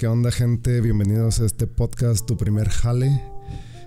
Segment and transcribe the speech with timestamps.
[0.00, 0.80] ¿Qué onda, gente?
[0.80, 3.22] Bienvenidos a este podcast, Tu Primer Jale.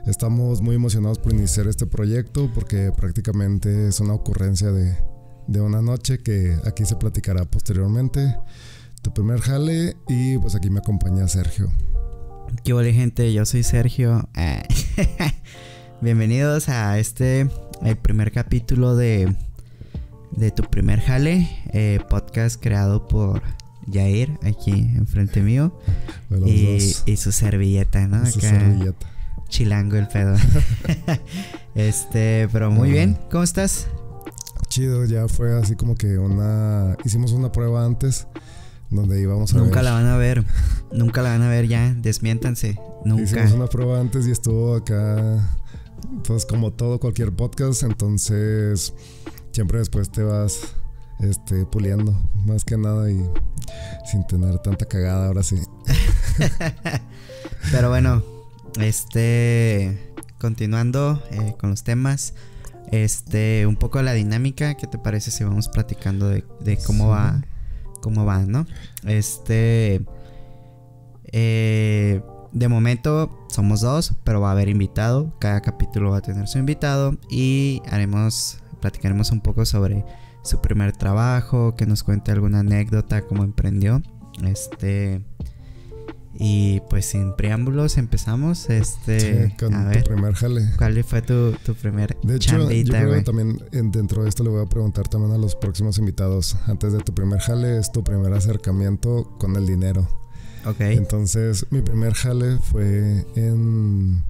[0.05, 4.95] Estamos muy emocionados por iniciar este proyecto porque prácticamente es una ocurrencia de,
[5.47, 8.37] de una noche que aquí se platicará posteriormente.
[9.01, 11.71] Tu primer jale y pues aquí me acompaña Sergio.
[12.63, 13.33] ¿Qué hola gente?
[13.33, 14.29] Yo soy Sergio.
[14.35, 14.61] Ah.
[16.01, 17.49] Bienvenidos a este,
[17.81, 19.35] el primer capítulo de,
[20.29, 23.41] de Tu Primer Jale, eh, podcast creado por
[23.91, 25.77] Jair, aquí enfrente mío.
[26.29, 27.03] De los Y, dos.
[27.05, 28.25] y su servilleta, ¿no?
[28.25, 29.07] Su Acá, servilleta.
[29.49, 30.35] chilango el pedo.
[31.75, 33.17] este, pero muy bien.
[33.31, 33.87] ¿Cómo estás?
[34.69, 36.97] Chido, ya fue así como que una...
[37.05, 38.27] Hicimos una prueba antes
[38.89, 39.83] donde íbamos a Nunca ver...
[39.85, 40.43] la van a ver.
[40.91, 41.93] Nunca la van a ver ya.
[41.95, 42.79] Desmiéntanse.
[43.05, 43.23] Nunca.
[43.23, 45.57] Hicimos una prueba antes y estuvo acá,
[46.23, 48.93] pues como todo cualquier podcast, entonces
[49.51, 50.73] siempre después te vas
[51.23, 53.23] este, puliendo, más que nada y
[54.05, 55.57] sin tener tanta cagada, ahora sí.
[57.71, 58.23] Pero bueno,
[58.79, 60.13] este.
[60.39, 62.33] Continuando eh, con los temas.
[62.91, 64.75] Este, un poco la dinámica.
[64.75, 67.09] ¿Qué te parece si vamos platicando de, de cómo Sí.
[67.11, 67.41] va?
[68.01, 68.65] Cómo va, ¿no?
[69.05, 70.05] Este.
[71.31, 75.33] eh, de momento somos dos, pero va a haber invitado.
[75.39, 77.17] Cada capítulo va a tener su invitado.
[77.29, 78.59] Y haremos.
[78.81, 80.03] Platicaremos un poco sobre
[80.43, 81.75] su primer trabajo.
[81.75, 84.01] Que nos cuente alguna anécdota, cómo emprendió.
[84.45, 85.21] Este.
[86.35, 88.69] Y pues sin preámbulos empezamos.
[88.69, 89.47] Este.
[89.49, 90.61] Sí, con a tu ver, primer jale.
[90.77, 94.29] ¿cuál fue tu, tu primer De hecho, yo chambita, creo que también en- dentro de
[94.29, 96.57] esto le voy a preguntar también a los próximos invitados.
[96.65, 100.07] Antes de tu primer jale, es tu primer acercamiento con el dinero.
[100.65, 100.79] Ok.
[100.79, 104.23] Entonces, mi primer jale fue en,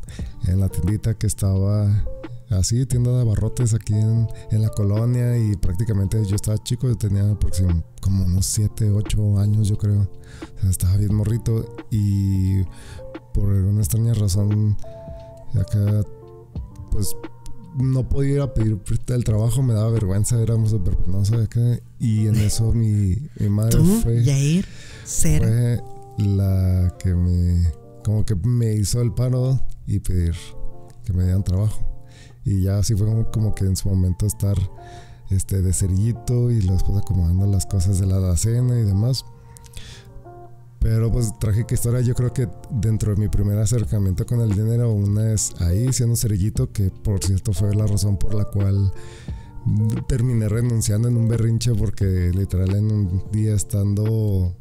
[0.48, 2.04] en la tiendita que estaba
[2.50, 5.38] así, tienda de abarrotes aquí en, en la colonia.
[5.38, 10.02] Y prácticamente yo estaba chico, yo tenía aproxim- como unos 7, 8 años, yo creo.
[10.58, 11.76] O sea, estaba bien morrito.
[11.92, 12.64] Y
[13.34, 14.78] por una extraña razón,
[15.56, 16.04] acá,
[16.92, 17.16] pues
[17.76, 21.80] no podía ir a pedir el trabajo, me daba vergüenza, éramos súper penosos acá.
[22.00, 24.66] Y en eso mi, mi madre ¿Tú, fue Jair?
[25.06, 25.42] Ser.
[25.42, 25.82] fue
[26.26, 27.64] la que me
[28.04, 30.36] como que me hizo el paro y pedir
[31.06, 31.80] que me dieran trabajo
[32.46, 34.58] y ya así fue como, que en su momento estar
[35.30, 39.26] este de cerillito y después acomodando las cosas de la alacena y demás
[40.80, 44.92] pero pues trágica historia yo creo que dentro de mi primer acercamiento con el dinero
[44.92, 48.92] una es ahí siendo cerillito que por cierto fue la razón por la cual
[50.08, 54.54] terminé renunciando en un berrinche porque literal en un día estando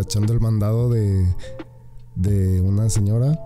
[0.00, 1.26] echando el mandado de,
[2.14, 3.38] de una señora.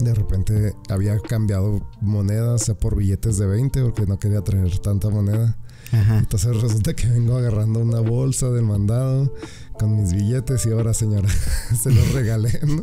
[0.00, 5.10] De repente había cambiado monedas sea, por billetes de 20 porque no quería traer tanta
[5.10, 5.56] moneda.
[5.92, 6.18] Ajá.
[6.18, 9.34] Entonces resulta que vengo agarrando una bolsa del mandado
[9.80, 11.28] con mis billetes y ahora señora
[11.82, 12.82] se los regalé, ¿no?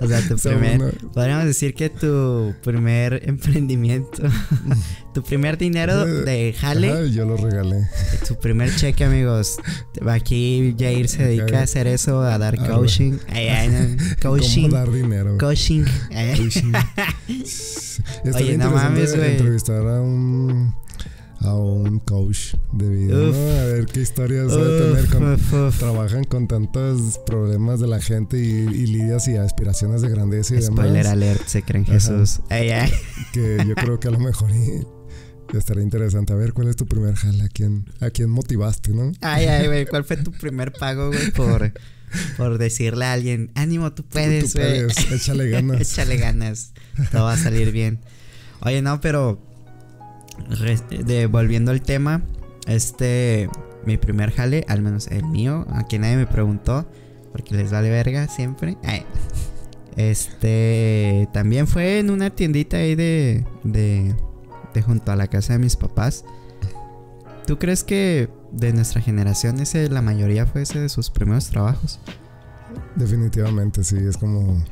[0.00, 0.96] O sea, tu primer.
[1.12, 4.22] Podríamos decir que tu primer emprendimiento.
[5.14, 6.90] tu primer dinero de jale.
[6.90, 7.86] Ajá, yo los regalé.
[8.26, 9.58] Tu primer cheque, amigos.
[10.08, 13.18] Aquí Jair se dedica a hacer eso, a dar coaching.
[13.28, 14.70] Ay, ay, no, Coaching.
[14.70, 15.36] ¿Cómo dar dinero?
[15.36, 15.84] Coaching.
[16.38, 16.72] Coaching.
[18.34, 19.32] Oye, no mames, güey.
[19.32, 20.74] entrevistar a un
[21.44, 23.16] a un coach de vida.
[23.16, 25.32] A ver qué historias va a tener con
[25.66, 30.54] Uf, trabajan con tantos problemas de la gente y, y lidias y aspiraciones de grandeza
[30.54, 31.92] y Spoiler demás alert, se creen Ajá.
[31.94, 32.40] Jesús.
[32.48, 32.92] Ay, ay.
[33.32, 34.50] que yo creo que a lo mejor
[35.52, 39.12] estaría interesante a ver cuál es tu primer jale a quién a quién motivaste, ¿no?
[39.20, 39.86] Ay, ay, güey.
[39.86, 41.30] ¿Cuál fue tu primer pago, güey?
[41.32, 41.72] Por,
[42.36, 44.86] por decirle a alguien, ánimo, tú puedes, Tú güey.
[45.12, 45.80] échale ganas.
[45.92, 46.72] Échale ganas.
[47.10, 48.00] Todo va a salir bien.
[48.60, 49.42] Oye, no, pero.
[50.90, 52.22] De, volviendo al tema.
[52.66, 53.48] Este.
[53.84, 56.86] Mi primer jale, al menos el mío, aquí nadie me preguntó.
[57.32, 58.76] Porque les vale verga siempre.
[59.96, 61.28] Este.
[61.32, 63.44] También fue en una tiendita ahí de.
[63.64, 64.14] de.
[64.74, 66.24] de junto a la casa de mis papás.
[67.46, 71.98] ¿Tú crees que de nuestra generación ese, la mayoría fue ese de sus primeros trabajos?
[72.94, 74.62] Definitivamente, sí, es como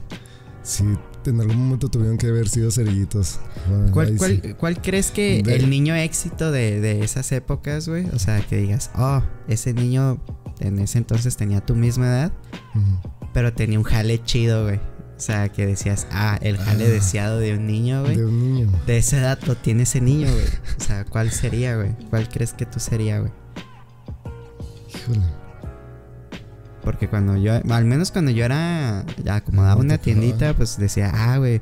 [0.62, 0.84] si
[1.26, 3.38] en algún momento tuvieron que haber sido cerillitos.
[3.69, 4.55] Bueno, ¿Cuál, ahí cuál, sí.
[4.55, 8.06] cuál crees que De- el niño éxito de, de esas épocas, güey?
[8.14, 10.22] O sea, que digas, oh, ese niño
[10.61, 12.32] en ese entonces tenía tu misma edad,
[13.34, 14.76] pero tenía un jale chido, güey.
[15.17, 16.88] O sea, que decías, ah, el jale Ah.
[16.88, 18.17] deseado de un niño, güey.
[18.17, 18.70] De De, un niño.
[18.87, 20.46] esa edad lo tiene ese niño, güey.
[20.78, 21.94] O sea, ¿cuál sería, güey?
[22.08, 23.31] ¿Cuál crees que tú sería, güey?
[24.94, 25.20] Híjole.
[26.82, 31.38] Porque cuando yo, al menos cuando yo era, ya acomodaba una tiendita, pues decía, ah,
[31.38, 31.61] güey,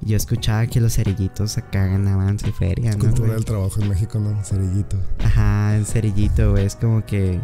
[0.00, 2.98] yo escuchaba que los cerillitos acá ganaban su feria, ¿no?
[2.98, 3.32] Cultura güey?
[3.32, 4.42] del trabajo en México, ¿no?
[4.44, 4.98] Cerillito.
[5.22, 6.66] Ajá, el cerillito, güey.
[6.66, 7.40] Es como que.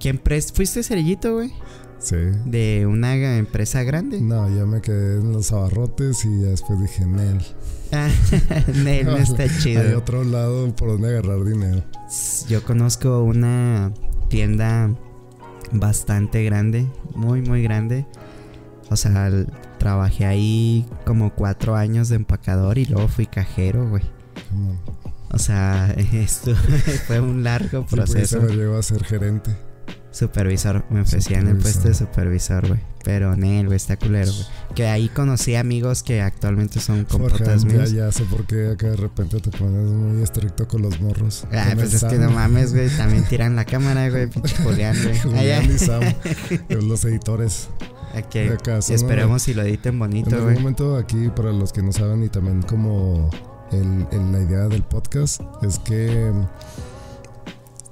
[0.00, 1.52] ¿Quién pres ¿Fuiste cerillito, güey?
[2.00, 2.16] Sí.
[2.46, 4.20] de una empresa grande.
[4.20, 7.40] No, yo me quedé en los abarrotes y ya después dije, Nel.
[7.94, 8.08] Ah,
[8.84, 9.82] Nel, no está chido.
[9.82, 11.84] Hay otro lado por donde agarrar dinero.
[12.48, 13.92] Yo conozco una
[14.30, 14.90] tienda
[15.70, 18.06] bastante grande, muy, muy grande.
[18.90, 19.30] O sea,
[19.78, 24.02] trabajé ahí como cuatro años de empacador y luego fui cajero, güey.
[25.30, 26.54] O sea, esto
[27.06, 28.40] fue un largo Sí, porque se proceso.
[28.42, 29.50] me llegó a ser gerente.
[30.12, 32.80] Supervisor, me ofrecían el puesto de supervisor, güey.
[33.02, 34.44] Pero Nel, güey, está culero, güey.
[34.74, 37.92] Que ahí conocí amigos que actualmente son compotas ya, míos.
[37.92, 41.44] ya sé por qué acá de repente te pones muy estricto con los morros.
[41.52, 42.88] Ah, pues es que no mames, güey.
[42.90, 44.28] También tiran la cámara, güey.
[44.28, 45.18] Pinche Julián, güey.
[45.22, 45.72] Julián ya.
[45.74, 46.02] y Sam,
[46.86, 47.68] los editores.
[48.14, 48.34] Ok.
[48.34, 50.58] de acá, Esperemos si lo editen En bonito, algún güey.
[50.58, 53.30] momento aquí, para los que no saben, y también como
[53.72, 56.30] el- el- la idea del podcast, es que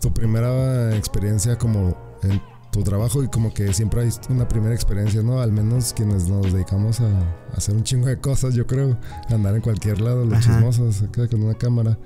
[0.01, 2.41] tu primera experiencia como en
[2.71, 5.41] tu trabajo y como que siempre hay una primera experiencia, ¿no?
[5.41, 8.97] Al menos quienes nos dedicamos a, a hacer un chingo de cosas, yo creo,
[9.29, 10.55] andar en cualquier lado, los Ajá.
[10.55, 11.99] chismosos, acá con una cámara.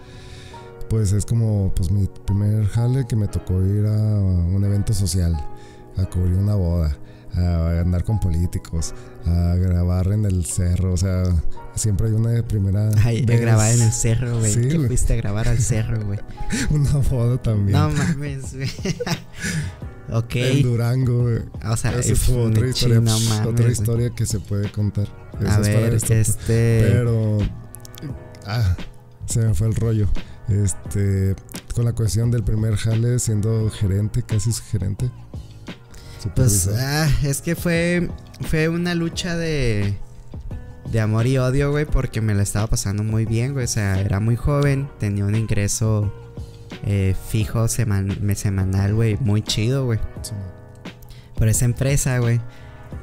[0.89, 5.35] Pues es como pues mi primer jale que me tocó ir a un evento social,
[5.97, 6.97] a cubrir una boda,
[7.35, 8.95] a andar con políticos,
[9.27, 11.25] a grabar en el cerro, o sea,
[11.75, 14.53] siempre hay una primera Ay, vez, grabar en el cerro, güey.
[14.53, 16.21] Sí, fuiste a grabar al cerro, güey.
[16.71, 17.73] una boda también.
[17.79, 18.71] No mames, güey.
[20.11, 20.37] ok.
[20.37, 21.39] En Durango, güey.
[21.71, 25.09] O sea, Esa es otra historia, mames, otra historia que se puede contar.
[25.41, 26.87] Esa A es ver, esto, este.
[26.91, 27.39] Pero.
[28.47, 28.77] Ah,
[29.27, 30.09] se me fue el rollo.
[30.49, 31.35] Este.
[31.75, 35.11] Con la cuestión del primer jale siendo gerente, casi su gerente.
[36.35, 38.09] Pues ah, es que fue
[38.49, 39.95] fue una lucha de
[40.91, 44.01] de amor y odio, güey, porque me la estaba pasando muy bien, güey, o sea,
[44.01, 46.13] era muy joven, tenía un ingreso
[46.85, 49.99] eh, fijo seman- semanal, güey, muy chido, güey.
[50.23, 50.33] Sí.
[51.37, 52.41] Por esa empresa, güey.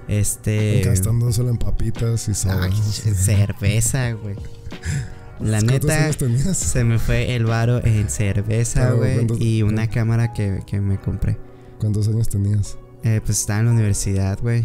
[0.08, 4.36] Este Gastando solo en papitas y cerveza, güey.
[5.40, 10.34] La ¿Cuántos neta se me fue el varo en cerveza, güey, ¿cuántos- y una cámara
[10.34, 11.38] que, que me compré.
[11.80, 12.78] ¿Cuántos años tenías?
[13.04, 14.64] Eh, pues estaba en la universidad, güey.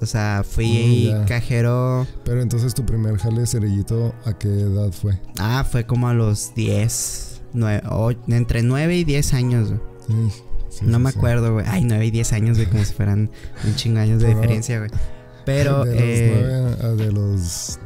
[0.00, 1.24] O sea, fui Mm, ya.
[1.26, 2.06] cajero.
[2.24, 5.16] Pero entonces tu primer jale cerillito, ¿a qué edad fue?
[5.38, 9.80] Ah, fue como a los 10, nue- o- entre 9 y 10 años, güey.
[10.70, 11.18] Sí, no sí, me sí.
[11.18, 11.66] acuerdo, güey.
[11.68, 13.30] Ay, 9 y 10 años, güey, como si fueran
[13.64, 14.90] un chingo de años de Pero- diferencia, güey.
[15.46, 17.78] Pero, de los, eh, nueve a- de los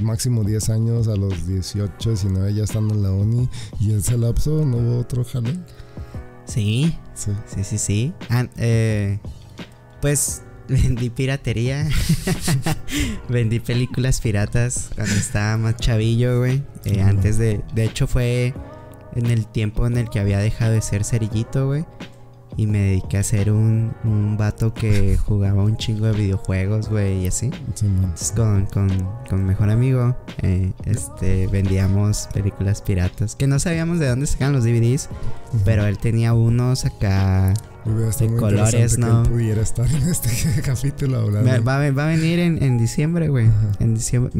[0.00, 3.48] máximo 10 años a los 18, 19 ya están en la uni.
[3.80, 5.56] Y en ese lapso no hubo otro jale.
[6.46, 7.30] sí, Sí.
[7.46, 8.12] sí, sí, sí.
[8.28, 9.18] Ah, eh,
[10.00, 11.88] pues vendí piratería.
[13.28, 16.62] vendí películas piratas cuando estaba más chavillo, güey.
[16.84, 17.08] Eh, Mm.
[17.08, 17.60] Antes de.
[17.74, 18.54] De hecho, fue
[19.16, 21.84] en el tiempo en el que había dejado de ser cerillito, güey.
[22.58, 27.24] Y me dediqué a ser un, un vato que jugaba un chingo de videojuegos, güey,
[27.24, 27.50] y así.
[27.74, 28.04] sí, man.
[28.04, 28.88] Entonces, con, con,
[29.28, 33.36] con mi mejor amigo, eh, este, vendíamos películas piratas.
[33.36, 35.10] Que no sabíamos de dónde sacaban los DVDs,
[35.52, 35.62] Ujú.
[35.66, 37.52] pero él tenía unos acá.
[37.84, 39.22] De colores, ¿no?
[39.22, 40.28] que él pudiera estar en este
[40.64, 41.48] capítulo hablando.
[41.48, 43.48] Va, va a- va a venir en, en diciembre, güey.
[43.80, 44.32] En diciembre,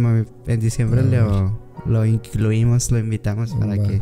[0.48, 3.82] en diciembre A lo, lo incluimos, lo invitamos para Va.
[3.86, 4.00] que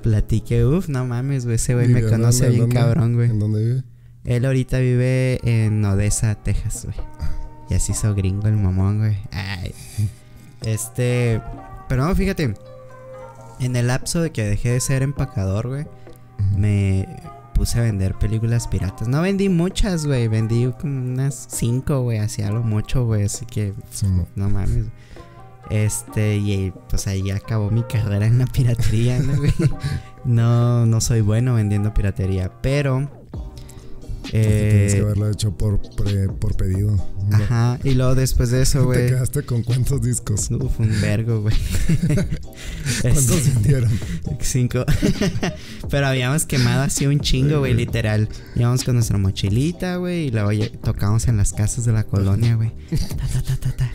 [0.00, 0.64] platique.
[0.64, 1.56] Uf, no mames, güey.
[1.56, 2.58] Ese güey me ¿Vive en conoce dónde?
[2.58, 3.30] bien cabrón, güey.
[3.30, 3.82] ¿En dónde vive?
[4.24, 6.96] Él ahorita vive en Odessa, Texas, güey.
[7.70, 9.16] Ya se hizo gringo el mamón, güey.
[9.32, 9.72] Ay.
[10.64, 11.40] Este.
[11.88, 12.54] Pero no, fíjate.
[13.60, 15.86] En el lapso de que dejé de ser empacador, güey,
[16.56, 17.06] me
[17.54, 19.06] puse a vender películas piratas.
[19.08, 20.28] No vendí muchas, güey.
[20.28, 22.18] Vendí como unas cinco, güey.
[22.18, 23.24] Hacía lo mucho, güey.
[23.24, 24.26] Así que Sí, man.
[24.36, 24.86] no mames.
[25.70, 29.34] Este, y pues ahí acabó mi carrera en la piratería, ¿no?
[30.24, 33.10] No, no soy bueno vendiendo piratería, pero.
[34.30, 36.94] Tienes que Eh, haberlo hecho por, pre- por pedido.
[37.32, 39.06] Ajá, y luego después de eso, ¿Te güey.
[39.08, 40.50] quedaste con cuántos discos?
[40.50, 41.54] Uf, un vergo, güey.
[43.02, 43.90] ¿Cuántos Este, vendieron?
[44.40, 44.84] Cinco.
[45.90, 48.28] Pero habíamos quemado así un chingo, güey, literal.
[48.54, 50.50] Íbamos con nuestra mochilita, güey, y luego
[50.82, 52.72] tocábamos en las casas de la colonia, güey.
[52.90, 53.92] Ta, ta, ta, ta, ta.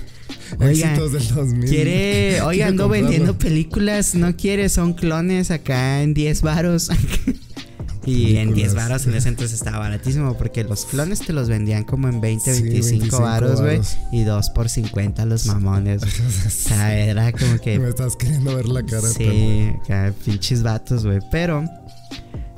[0.59, 1.69] Oiga, Éxitos del 2000.
[1.69, 6.89] quiere, oiga, ando vendiendo películas, no quiere, son clones acá en 10 varos.
[8.07, 8.75] Y en 10 Películas.
[8.75, 12.53] varos en ese entonces estaba baratísimo porque los clones te los vendían como en 20,
[12.53, 13.81] Sí, 25 25 varos, güey.
[14.11, 16.03] Y 2 por 50 los mamones.
[16.45, 19.07] O sea, era como que Me estás queriendo ver la cara.
[19.09, 21.17] Sí, acá, pinches vatos, güey.
[21.31, 21.65] Pero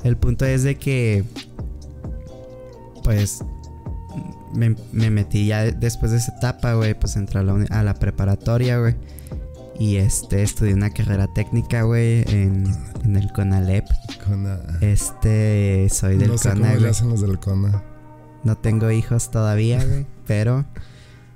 [0.04, 1.24] el punto es de que,
[3.02, 3.42] pues,
[4.54, 6.94] me, me metí ya de- después de esa etapa, güey.
[6.94, 8.96] Pues entré a la, uni- a la preparatoria, güey.
[9.78, 12.64] Y este, estudié una carrera técnica, güey, en,
[13.04, 13.84] en el CONALEP.
[14.26, 14.58] Cona.
[14.80, 16.90] Este, soy del no sé CONA, cómo le güey.
[16.90, 17.82] hacen los del Cona.
[18.44, 20.04] No tengo hijos todavía, güey.
[20.26, 20.64] pero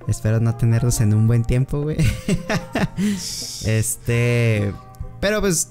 [0.08, 1.98] espero no tenerlos en un buen tiempo, güey.
[3.64, 4.72] este.
[5.20, 5.70] Pero pues.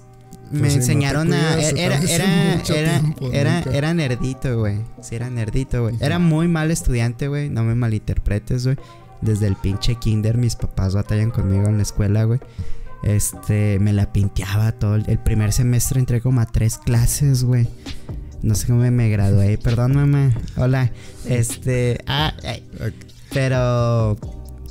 [0.51, 1.53] Me Pues no enseñaron a.
[1.55, 3.77] cuidas, Era, era, era, tiempo, era, nunca.
[3.77, 4.79] era nerdito, güey.
[5.01, 5.95] Sí, era nerdito, güey.
[5.99, 7.49] Era muy mal estudiante, güey.
[7.49, 8.77] No me malinterpretes, güey.
[9.21, 12.39] Desde el pinche kinder, mis papás batallan conmigo en la escuela, güey.
[13.03, 14.95] Este, me la pinteaba todo.
[14.95, 17.67] El el primer semestre entré como a tres clases, güey.
[18.41, 19.57] No sé cómo me gradué.
[19.63, 20.31] Perdón, mamá.
[20.57, 20.91] Hola.
[21.25, 22.63] Este, ah, ay,
[23.33, 24.17] pero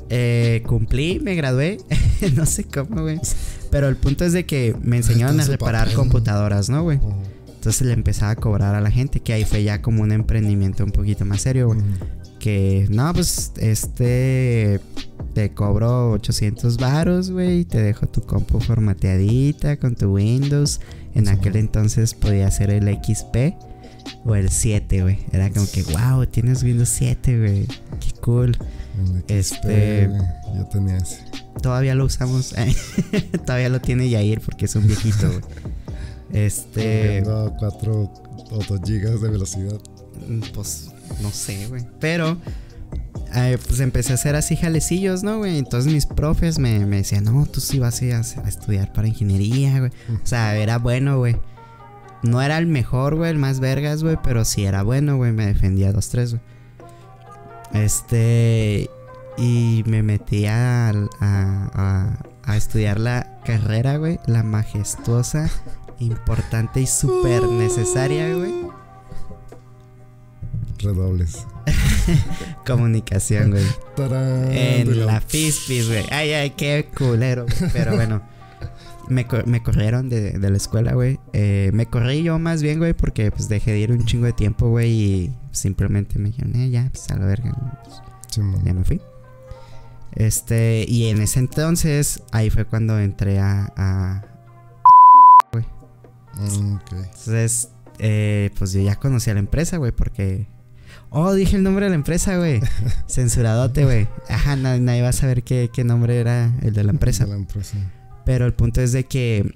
[0.09, 1.79] eh, cumplí, me gradué.
[2.35, 3.21] no sé cómo, güey.
[3.71, 5.97] Pero el punto es de que me enseñaron a reparar papel.
[5.97, 6.99] computadoras, ¿no, güey?
[7.55, 10.83] Entonces le empezaba a cobrar a la gente, que ahí fue ya como un emprendimiento
[10.85, 11.81] un poquito más serio, güey.
[12.39, 14.81] Que, no, pues, este,
[15.35, 20.81] te cobro 800 varos, güey, y te dejo tu compu formateadita con tu Windows.
[21.15, 21.33] En Sí.
[21.33, 23.55] aquel entonces podía ser el XP
[24.25, 25.19] o el 7, güey.
[25.33, 27.67] Era como que, wow, tienes Windows 7, güey.
[27.67, 28.57] Qué cool.
[29.29, 30.11] El XP, Este-
[30.57, 31.19] Yo tenía ese.
[31.63, 32.55] Todavía lo usamos.
[33.47, 35.41] Todavía lo tiene Yair porque es un viejito, güey.
[36.33, 37.11] Este.
[37.11, 37.95] Viendo a 4
[38.51, 39.79] o 2 gigas de velocidad.
[40.29, 40.91] Mm, Pues
[41.21, 41.85] no sé, güey.
[41.99, 42.37] Pero
[43.35, 45.59] eh, pues empecé a hacer así jalecillos, ¿no, güey?
[45.59, 48.93] Entonces mis profes me, me decían, no, tú sí vas a, ir a a estudiar
[48.93, 49.91] para ingeniería, güey.
[50.23, 51.37] O sea, era bueno, güey.
[52.23, 55.33] No era el mejor, güey, el más vergas, güey, pero sí era bueno, güey.
[55.33, 56.43] Me defendía dos, tres, güey.
[57.73, 58.91] Este.
[59.37, 64.19] Y me metí a, a, a- a estudiar la carrera, güey.
[64.27, 65.49] La majestuosa,
[66.01, 68.53] importante y súper necesaria, güey.
[70.79, 71.47] Redobles.
[72.67, 73.65] Comunicación, güey.
[73.97, 76.05] Tarán, En la Fispis, güey.
[76.11, 77.71] Ay, ay, qué culero, güey.
[77.73, 78.23] Pero bueno.
[79.09, 81.19] Me, me corrieron de, de la escuela, güey.
[81.33, 84.33] Eh, me corrí yo más bien, güey, porque pues dejé de ir un chingo de
[84.33, 84.91] tiempo, güey.
[84.91, 87.53] Y simplemente me dijeron, eh, ya, pues a la verga.
[88.31, 88.63] Simón.
[88.65, 89.01] Ya me fui.
[90.13, 93.73] Este, y en ese entonces, ahí fue cuando entré a.
[93.77, 94.25] a-
[96.37, 96.93] Mm, ok.
[96.93, 100.47] entonces, eh, pues yo ya conocí a la empresa, güey, porque.
[101.11, 102.61] Oh, dije el nombre de la empresa, güey.
[103.09, 104.09] Censuradote, güey.
[104.29, 107.25] Ajá, na- nadie va a saber qué, qué nombre era el de la empresa.
[107.27, 107.77] De la empresa.
[108.25, 109.55] Pero el punto es de que,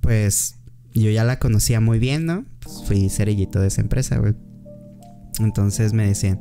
[0.00, 0.56] pues,
[0.94, 2.44] yo ya la conocía muy bien, ¿no?
[2.62, 4.34] Pues fui cerillito de esa empresa, güey.
[5.40, 6.38] Entonces me decían,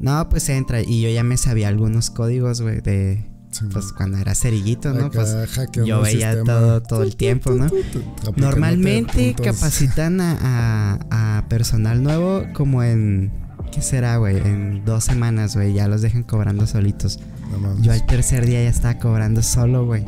[0.00, 0.80] no, pues entra.
[0.82, 3.24] Y yo ya me sabía algunos códigos, güey, de,
[3.72, 5.06] pues, cuando era cerillito, ¿no?
[5.06, 5.34] Acá Pues
[5.84, 6.44] yo veía sistema.
[6.44, 7.66] todo, todo el tiempo, ¿no?
[8.36, 13.32] Normalmente capacitan a, a- a personal nuevo como en,
[13.72, 14.36] ¿qué será, güey?
[14.38, 17.18] En dos semanas, güey, ya los dejan cobrando solitos.
[17.60, 17.80] No.
[17.82, 20.04] Yo al tercer día ya estaba cobrando solo, güey.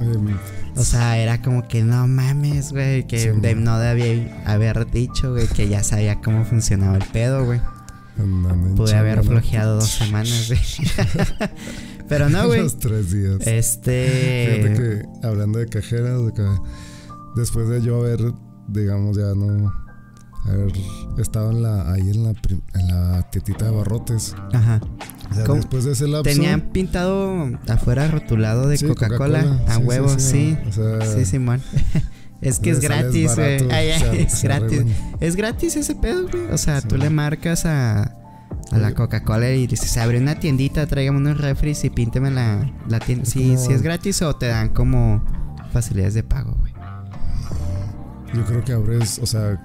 [0.76, 5.32] O sea, era como que no mames, güey, que Sí, de- no debía haber dicho,
[5.32, 7.60] güey, que ya sabía cómo funcionaba el pedo, güey.
[8.18, 10.52] Andando Pude haber flojeado dos semanas.
[12.08, 12.62] Pero no, güey.
[12.62, 13.46] Los tres días.
[13.46, 14.62] Este.
[14.62, 16.58] Fíjate que hablando de cajeras, de
[17.36, 18.20] después de yo haber,
[18.68, 19.72] digamos, ya no
[20.44, 20.72] haber
[21.18, 22.34] estado en la, ahí en la,
[22.74, 24.34] en la tietita de barrotes.
[24.52, 24.80] Ajá.
[25.48, 26.24] O después de ese lapso.
[26.24, 29.62] Tenían pintado afuera rotulado de sí, Coca-Cola.
[29.68, 30.58] A Sí, huevo, sí.
[30.68, 31.62] O sea, Sí, Simón.
[32.42, 33.58] es que es gratis, güey.
[33.58, 34.78] barato, Ay, ay, se- es se gratis.
[34.80, 34.96] arreglan.
[35.20, 36.44] Es gratis ese pedo, güey.
[36.52, 36.88] O sea, Sí.
[36.88, 38.02] tú le marcas a,
[38.70, 38.92] a la.
[38.94, 43.24] Coca-Cola y dices, abre una tiendita, tráigame unos refris y pínteme la, la tienda.
[43.24, 45.24] Si como- es gratis o te dan como
[45.72, 46.72] facilidades de pago, güey.
[48.34, 49.60] Yo creo que abres, o sea,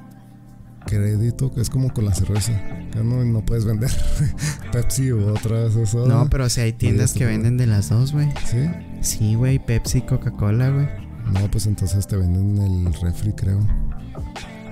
[0.86, 2.51] crédito, que es como con la cerveza.
[2.91, 3.91] Que no, no puedes vender
[4.72, 5.75] Pepsi u otras.
[5.75, 8.29] Eso, No, pero si hay tiendas que venden de las dos, güey.
[8.46, 8.69] Sí.
[9.01, 10.88] Sí, güey, Pepsi, Coca-Cola, güey.
[11.34, 13.60] No, pues entonces te venden el refri, creo.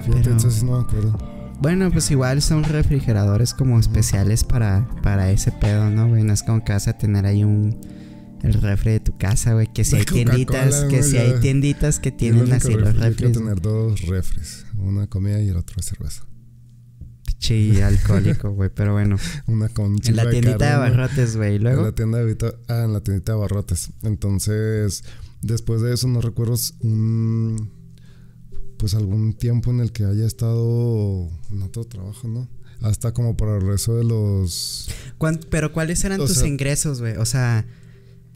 [0.01, 1.17] Fíjate, Pero- entonces no me acuerdo.
[1.61, 6.23] Bueno, pues igual son refrigeradores como especiales para, para ese pedo, ¿no, güey?
[6.23, 7.79] No es como que vas a tener ahí un...
[8.43, 9.71] El refri de tu casa, güey.
[9.73, 13.15] Que si De hay tienditas, que si hay tienditas que tienen así los refri- yo
[13.15, 14.65] quiero tener dos refres.
[14.77, 16.25] Una de comida y el otro de cerveza.
[17.25, 18.69] Pichi alcohólico, güey.
[18.69, 19.15] Pero bueno.
[19.47, 20.83] Una con un En la tiendita de carne, ¿no?
[20.95, 21.53] abarrotes, güey.
[21.53, 21.83] Y En luego.
[21.83, 23.89] la tienda de ah, en la tiendita de abarrotes.
[24.03, 25.03] Entonces,
[25.45, 27.71] después de eso, no recuerdo un.
[28.77, 32.49] Pues algún tiempo en el que haya estado en otro trabajo, ¿no?
[32.81, 34.89] Hasta como para el resto de los.
[35.17, 37.15] ¿Cuán- Pero ¿cuáles eran O tus sea- ingresos, güey?
[37.17, 37.65] O sea,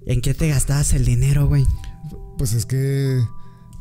[0.05, 1.65] ¿en qué te gastabas el dinero, güey?
[2.37, 3.21] Pues es que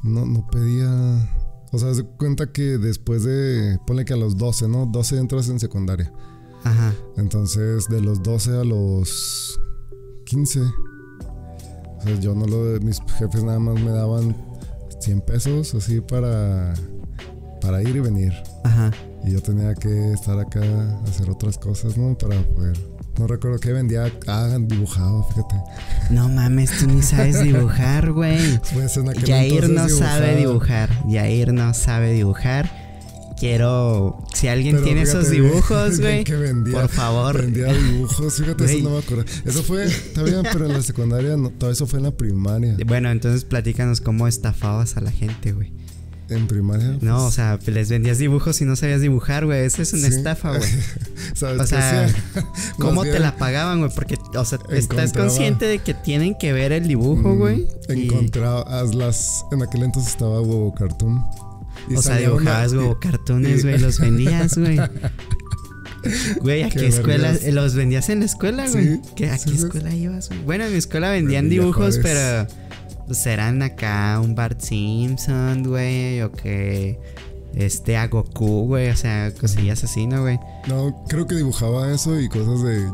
[0.03, 1.33] no, no pedía.
[1.71, 3.79] O sea, se cuenta que después de.
[3.87, 4.87] Ponle que a los 12, ¿no?
[4.87, 6.13] 12 entras en secundaria.
[6.65, 6.93] Ajá.
[7.17, 9.61] Entonces, de los 12 a los
[10.27, 10.61] 15.
[11.99, 12.81] O sea, yo no lo.
[12.81, 14.37] Mis jefes nada más me daban
[15.01, 16.75] 100 pesos así para.
[17.61, 18.33] Para ir y venir.
[18.65, 18.91] Ajá.
[19.25, 20.61] Y yo tenía que estar acá,
[21.09, 22.17] hacer otras cosas, ¿no?
[22.17, 22.79] Para poder.
[23.19, 24.13] No recuerdo qué vendía.
[24.29, 25.57] Ah, dibujado, fíjate.
[26.11, 28.61] No mames, tú ni sabes dibujar, güey.
[28.73, 30.87] Pues en aquel Yair no sabe dibujaba.
[30.87, 31.09] dibujar.
[31.09, 32.88] Yair no sabe dibujar.
[33.41, 34.25] Quiero.
[34.35, 36.25] Si alguien Pero tiene esos dibujos, güey.
[36.25, 37.41] que vendía, Por favor.
[37.41, 39.25] Vendía dibujos, fíjate, eso no me acuerdo.
[39.45, 42.77] Eso fue, está bien, pero en la secundaria, no, todo eso fue en la primaria.
[42.87, 45.73] Bueno, entonces platícanos cómo estafabas a la gente, güey.
[46.31, 46.99] En primaria.
[47.01, 49.65] No, o sea, les vendías dibujos y no sabías dibujar, güey.
[49.65, 50.15] Eso es una Sí.
[50.17, 50.71] estafa, güey.
[51.35, 52.15] ¿Sabes O sea?
[52.79, 53.91] ¿Cómo te la pagaban, güey?
[53.95, 57.67] Porque, o sea, estás consciente de que tienen que ver el dibujo, güey.
[57.89, 59.47] mm, Y- Encontraba las.
[59.53, 61.25] En aquel entonces estaba Huevo Cartoon.
[61.97, 64.79] O sea, dibujabas y- huevo cartones, güey, los vendías, güey.
[66.41, 67.33] Güey, ¿a Qué qué, escuela?
[67.33, 67.53] vergas.
[67.53, 68.85] ¿Los vendías en la escuela, güey?
[68.87, 69.65] Sí, ¿Qué- ¿A sí, qué sí.
[69.65, 70.43] escuela ibas, güey?
[70.43, 72.47] Bueno, en mi escuela vendían dibujos, pero
[73.07, 76.99] pues eran acá un Bart Simpson, güey, o que
[77.55, 80.39] este a Goku, güey, o sea, cosillas así, ¿no, güey?
[80.69, 82.87] No, creo que dibujaba eso y cosas de.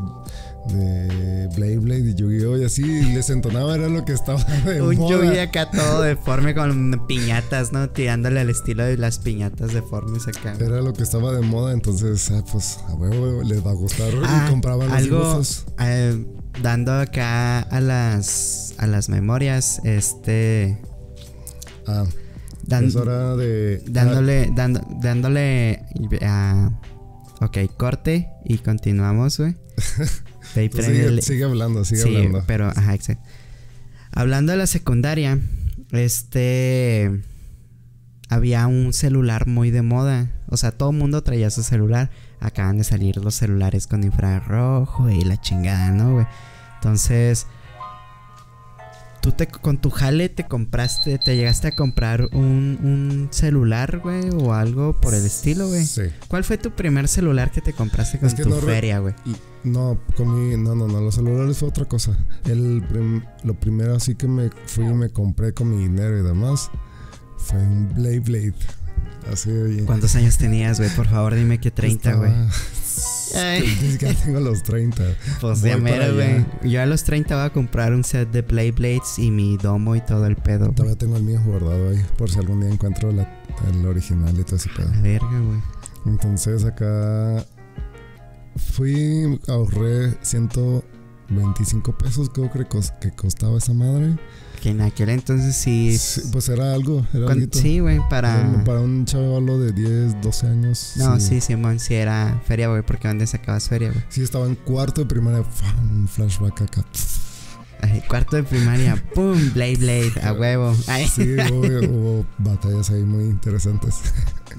[0.69, 2.57] De Blade Blade y Yu-Gi-Oh!
[2.57, 2.83] y así.
[3.13, 4.95] Les entonaba, era lo que estaba de Un.
[4.95, 7.89] Yugi acá todo deforme con piñatas, ¿no?
[7.89, 10.55] Tirándole al estilo de las piñatas deformes acá.
[10.59, 14.11] Era lo que estaba de moda, entonces, ah, pues, a huevo, les va a gustar.
[14.23, 15.65] Ah, y compraban los algo dibujos.
[15.79, 16.25] eh,
[16.61, 20.79] dando acá a las a las memorias, este
[21.87, 22.05] Ah,
[22.63, 23.83] dan- es hora de.
[23.87, 25.83] dándole dando- dándole
[26.23, 26.71] a
[27.41, 29.55] ok, corte y continuamos, güey.
[30.55, 32.43] Ah, pues sigue, sigue hablando, sigue Sí, hablando.
[32.47, 33.23] pero ajá, exacto.
[34.11, 35.39] Hablando de la secundaria,
[35.91, 37.11] este
[38.29, 40.31] había un celular muy de moda.
[40.47, 42.09] O sea, todo el mundo traía su celular.
[42.39, 46.25] Acaban de salir los celulares con infrarrojo y la chingada, ¿no, güey?
[46.75, 47.47] Entonces,
[49.21, 54.29] tú te, con tu jale te compraste, te llegaste a comprar un, un celular, güey,
[54.33, 55.85] o algo por el estilo, güey.
[55.85, 56.03] Sí.
[56.27, 59.13] ¿Cuál fue tu primer celular que te compraste con Es que tu no feria, güey?
[59.65, 62.17] No, con mi, no, no, no, los celulares fue otra cosa.
[62.45, 66.21] El, prim- lo primero así que me fui y me compré con mi dinero y
[66.23, 66.69] demás
[67.37, 68.53] fue un Blade Blade.
[69.31, 70.89] Así de ¿Cuántos años tenías, güey?
[70.91, 72.31] Por favor, dime que 30, güey.
[73.91, 75.03] Siquiera tengo los 30.
[75.41, 76.45] Pues ya mero, güey.
[76.63, 79.95] Yo a los 30 voy a comprar un set de Play Blades y mi domo
[79.95, 80.69] y todo el pedo.
[80.71, 84.43] Todavía tengo el mío guardado ahí, por si algún día encuentro la- el original y
[84.43, 84.89] todo ese pedo.
[84.91, 85.59] La verga, güey.
[86.05, 87.43] Entonces acá
[88.55, 94.17] fui, ahorré 125 pesos, creo que, cos- que costaba esa madre.
[94.61, 95.95] Que en aquel entonces sí.
[95.97, 98.63] Sí, pues era algo, era con- sí, güey, para.
[98.65, 100.93] Para un chavalo de 10, 12 años.
[100.95, 104.03] No, sí, Simón, sí era feria, güey, porque ¿dónde sacabas feria, güey?
[104.09, 105.43] Sí, estaba en cuarto de primaria.
[105.81, 106.85] Un flashback acá.
[107.81, 109.37] Ay, Cuarto de primaria, ¡pum!
[109.53, 110.73] Blade Blade, a huevo.
[110.87, 113.95] Ay, Sí, hubo, hubo batallas ahí muy interesantes.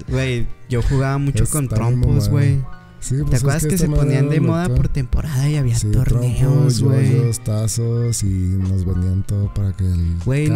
[0.07, 2.63] güey, yo jugaba mucho Está con trompos, güey.
[2.99, 5.91] Sí, pues ¿Te es acuerdas que, se ponían de moda por temporada y había Sí,
[5.91, 7.31] torneos, güey?
[7.43, 10.49] tazos y nos vendían todo para que el Güey.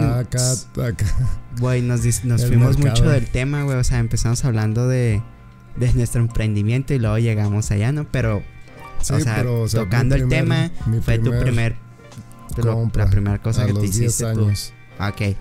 [1.60, 3.02] Güey, nos, nos fuimos mercado.
[3.06, 3.78] mucho del tema, güey.
[3.78, 5.22] O sea, empezamos hablando de,
[5.78, 8.06] de nuestro emprendimiento y luego llegamos allá, ¿no?
[8.12, 8.42] Pero,
[9.02, 10.72] Sí, o, sea, pero, o sea, tocando el tema,
[11.04, 11.76] fue tu primer.
[12.62, 14.42] compra la primera cosa a que te los 10 hiciste tú.
[14.46, 14.74] años.
[15.00, 15.36] Ok,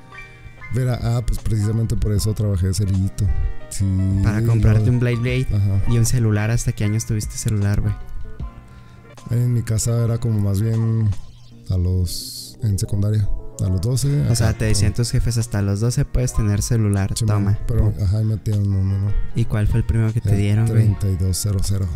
[0.72, 3.26] Verá, ah, pues precisamente por eso trabajé de cerillito.
[3.70, 3.84] Sí,
[4.22, 5.82] para comprarte un Blade Blade Ajá.
[5.92, 6.50] y un celular.
[6.50, 7.94] ¿Hasta qué años tuviste celular, güey?
[9.30, 11.08] En mi casa era como más bien
[11.70, 12.58] a los.
[12.62, 13.28] en secundaria.
[13.64, 14.28] A los 12.
[14.30, 17.12] O sea, te decían tus jefes hasta los 12 puedes tener celular.
[17.14, 17.58] Sí, Toma.
[17.68, 19.12] Pero, ajá, me metieron uno, no.
[19.34, 20.96] ¿Y cuál fue el primero que te dieron, güey?
[20.98, 21.86] 3200.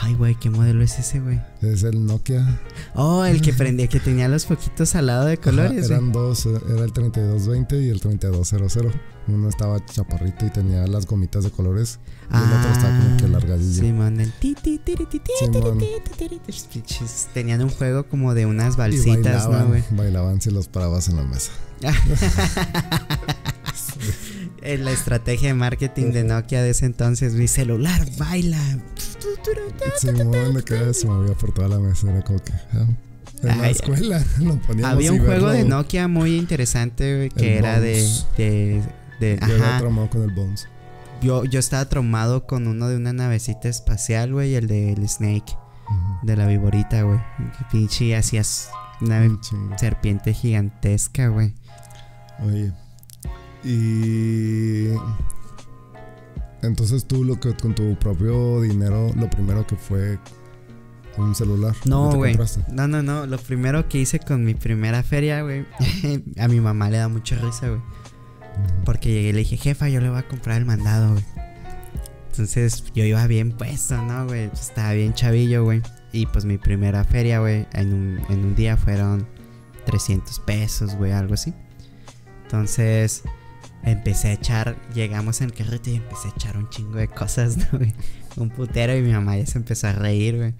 [0.00, 1.40] Ay, güey, ¿qué modelo es ese, güey?
[1.62, 2.60] Es el Nokia.
[2.94, 5.98] Oh, el que prendía, que tenía los foquitos al lado de Ajá, colores, güey.
[5.98, 8.92] eran dos, eh, era el 3220 y el 3200.
[9.26, 11.98] Uno estaba chaparrito y tenía las gomitas de colores.
[12.30, 13.80] Y el otro estaba como que largadillo.
[13.82, 15.20] Simón, el ti, ti, ti, ti, ti,
[17.32, 19.84] Tenían un juego como de unas Y balsitas, ¿no, bailaban, güey?
[19.92, 21.52] bailaban si los parabas en la mesa.
[24.64, 28.58] La estrategia de marketing de Nokia de ese entonces, mi celular baila.
[30.02, 32.10] De que se movía por toda la mesa.
[32.10, 32.52] Era como que.
[32.72, 32.86] ah,
[33.42, 35.64] en la escuela lo poníamos Había un juego de.
[35.64, 38.82] Nokia muy interesante, que El era de, de,
[39.20, 39.78] de- Yo ajá.
[39.80, 40.66] traumado con el Bones.
[41.20, 45.56] Yo, yo estaba traumado con uno de una navecita espacial, güey, el del Snake,
[46.22, 47.18] de la viborita, güey.
[47.70, 49.26] Pinche hacías una
[49.78, 51.54] serpiente gigantesca, güey.
[52.46, 52.72] Oye.
[53.64, 54.88] Y.
[56.62, 60.18] Entonces tú lo que con tu propio dinero, lo primero que fue
[61.16, 61.74] un celular.
[61.82, 62.36] ¿Qué No, güey.
[62.68, 63.26] No, no, no.
[63.26, 65.66] Lo primero que hice con mi primera feria, güey.
[66.38, 67.80] a mi mamá le da mucha risa, güey.
[68.84, 71.24] Porque llegué y le dije, jefa, yo le voy a comprar el mandado, güey.
[72.30, 74.48] Entonces yo iba bien puesto, ¿no, güey?
[74.48, 75.82] Pues, estaba bien chavillo, güey.
[76.12, 79.26] Y pues mi primera feria, güey, en un, en un día fueron
[79.86, 81.52] 300 pesos, güey, algo así.
[82.44, 83.22] Entonces
[83.84, 87.56] empecé a echar, llegamos en el carrito y empecé a echar un chingo de cosas,
[87.72, 87.94] ¿no, güey?
[88.36, 90.54] Un putero y mi mamá ya se empezó a reír, güey.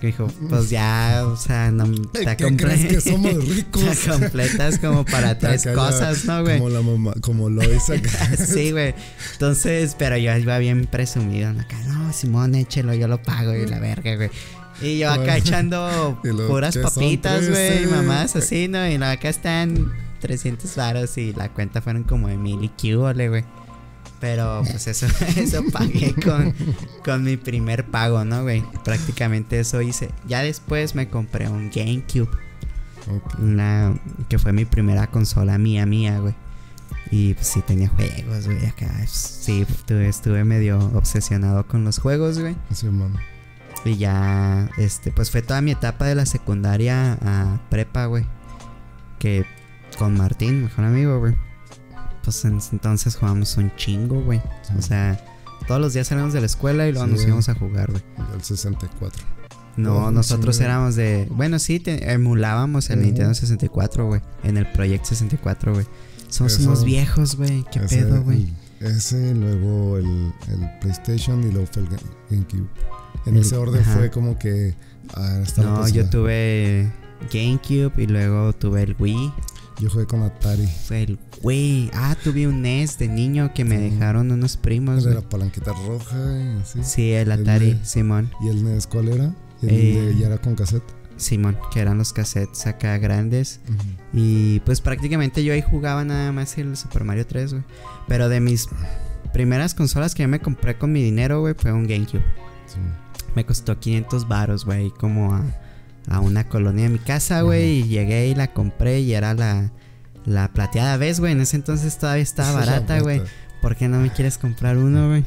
[0.00, 3.82] Dijo, pues ya, o sea, no ¿Qué te crees que somos ricos?
[3.82, 6.56] Te completas como para tres cosas, ¿no, güey?
[6.56, 8.34] Como la mamá, como lo hizo acá.
[8.38, 8.94] sí, güey.
[9.32, 11.52] Entonces, pero yo iba bien presumido.
[11.52, 11.60] ¿no?
[11.60, 14.30] Acá, no, Simón, échelo, yo lo pago y la verga, güey.
[14.80, 18.88] Y yo acá echando puras papitas, güey, mamás así, ¿no?
[18.88, 23.44] Y acá están 300 varos y la cuenta fueron como de mil y cúbole, güey.
[24.20, 25.06] Pero pues eso,
[25.36, 26.54] eso pagué con,
[27.04, 28.62] con mi primer pago, ¿no, güey?
[28.84, 30.10] Prácticamente eso hice.
[30.28, 32.28] Ya después me compré un GameCube.
[33.10, 33.38] Ok.
[33.38, 36.34] Una, que fue mi primera consola mía, mía, güey.
[37.10, 38.66] Y pues sí tenía juegos, güey.
[38.66, 42.56] Acá sí, estuve, estuve medio obsesionado con los juegos, güey.
[42.72, 43.18] Sí, mano.
[43.84, 48.26] Y ya, este, pues fue toda mi etapa de la secundaria a prepa, güey.
[49.18, 49.46] Que
[50.00, 51.34] con Martín, mejor amigo, güey.
[52.24, 54.40] Pues en entonces jugamos un chingo, güey.
[54.62, 54.72] Sí.
[54.78, 55.22] O sea,
[55.68, 57.12] todos los días salíamos de la escuela y luego Sí.
[57.12, 58.02] nos íbamos a jugar, güey.
[58.34, 59.22] El 64.
[59.76, 60.70] No, Oh, nosotros chingo.
[60.70, 61.28] éramos de.
[61.30, 63.06] Bueno, sí, te- emulábamos el Ujú.
[63.06, 64.22] Nintendo 64, güey.
[64.42, 65.86] En el Project 64, güey.
[66.28, 67.64] Somos Eso- unos viejos, güey.
[67.70, 68.52] ¿Qué Ese, pedo, güey?
[68.80, 72.66] Ese, luego el, el PlayStation y luego fue el Ga- GameCube.
[73.26, 73.98] En El- ese orden ajá.
[73.98, 74.74] fue como que.
[75.14, 76.90] Ah, No, yo tuve
[77.32, 79.32] GameCube y luego tuve el Wii.
[79.80, 80.66] Yo jugué con Atari.
[80.66, 81.90] Fue el Wii.
[81.94, 83.90] Ah, tuve un NES de niño que me Sí.
[83.90, 85.22] dejaron unos primos, de güey.
[85.22, 86.80] la palanquita roja y así.
[86.84, 88.30] Sí, el El Atari, de- Simón.
[88.42, 89.34] ¿Y el NES cuál era?
[89.62, 90.84] El Eh, de, ya era con cassette.
[91.16, 93.60] Simón, que eran los cassettes acá grandes.
[94.12, 97.62] Y pues prácticamente yo ahí jugaba nada más el Super Mario 3, güey.
[98.08, 98.68] Pero de mis
[99.32, 102.22] primeras consolas que yo me compré con mi dinero, güey, fue un GameCube.
[102.66, 102.78] Sí.
[103.34, 105.44] Me costó 500 varos, güey, como a,
[106.10, 107.78] a una colonia de mi casa, güey.
[107.80, 109.72] Y llegué y la compré y era la,
[110.26, 111.32] la plateada vez, güey.
[111.32, 113.22] En ese entonces todavía estaba barata, güey.
[113.62, 115.24] ¿Por qué no me quieres comprar uno, güey?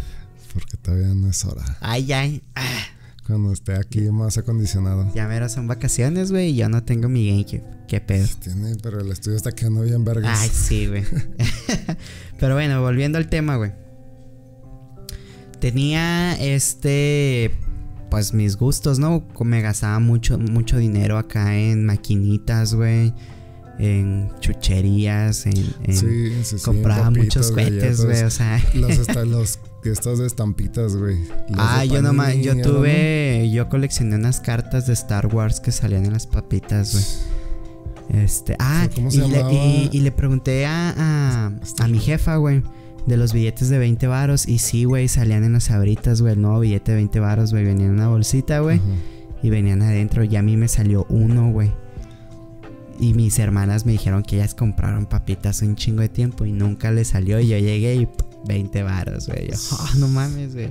[0.54, 1.64] Porque todavía no es hora.
[1.82, 2.44] Ay, ay.
[2.56, 2.84] ah,
[3.26, 5.12] Cuando esté aquí más acondicionado.
[5.16, 7.64] ya mero son vacaciones, güey, y yo no tengo mi GameCube.
[7.88, 8.28] ¿Qué pedo?
[8.42, 10.40] Tiene, pero el estudio está quedando bien vergas.
[10.42, 11.04] Ay, sí, güey.
[12.40, 13.72] Pero bueno, volviendo al tema, güey.
[15.60, 17.52] Tenía este.
[18.14, 19.24] Pues mis gustos, ¿no?
[19.44, 23.12] Me gastaba mucho, mucho dinero acá en maquinitas, güey.
[23.80, 25.58] En chucherías, en.
[25.84, 26.64] en- sí, sí, sí.
[26.64, 28.22] compraba muchos cohetes, güey.
[28.22, 28.64] O sea.
[28.76, 31.18] Los, esta- los estas de estampitas, güey.
[31.58, 36.14] Ah, yo nomás, yo tuve, yo coleccioné unas cartas de Star Wars que salían en
[36.14, 38.24] las papitas, güey.
[38.24, 39.52] Este, ah, ¿Cómo y, se le, llamaba?
[39.54, 41.52] y- y le pregunté a, a,
[41.84, 42.62] a mi jefa, güey,
[43.08, 44.48] de los billetes de 20 varos.
[44.48, 47.64] Y sí, güey, salían en las abritas, güey, el nuevo billete de 20 varos, güey,
[47.66, 48.80] venía en una bolsita, güey.
[49.42, 51.72] Y venían adentro, y a mí me salió uno, güey.
[53.00, 56.92] Y mis hermanas me dijeron que ellas compraron papitas un chingo de tiempo y nunca
[56.92, 57.40] les salió.
[57.40, 58.14] Y yo llegué y p-
[58.46, 59.48] 20 varos, güey.
[59.50, 60.70] Yo, "Oh, no mames, güey.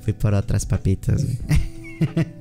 [0.00, 1.38] Fui por otras papitas, güey.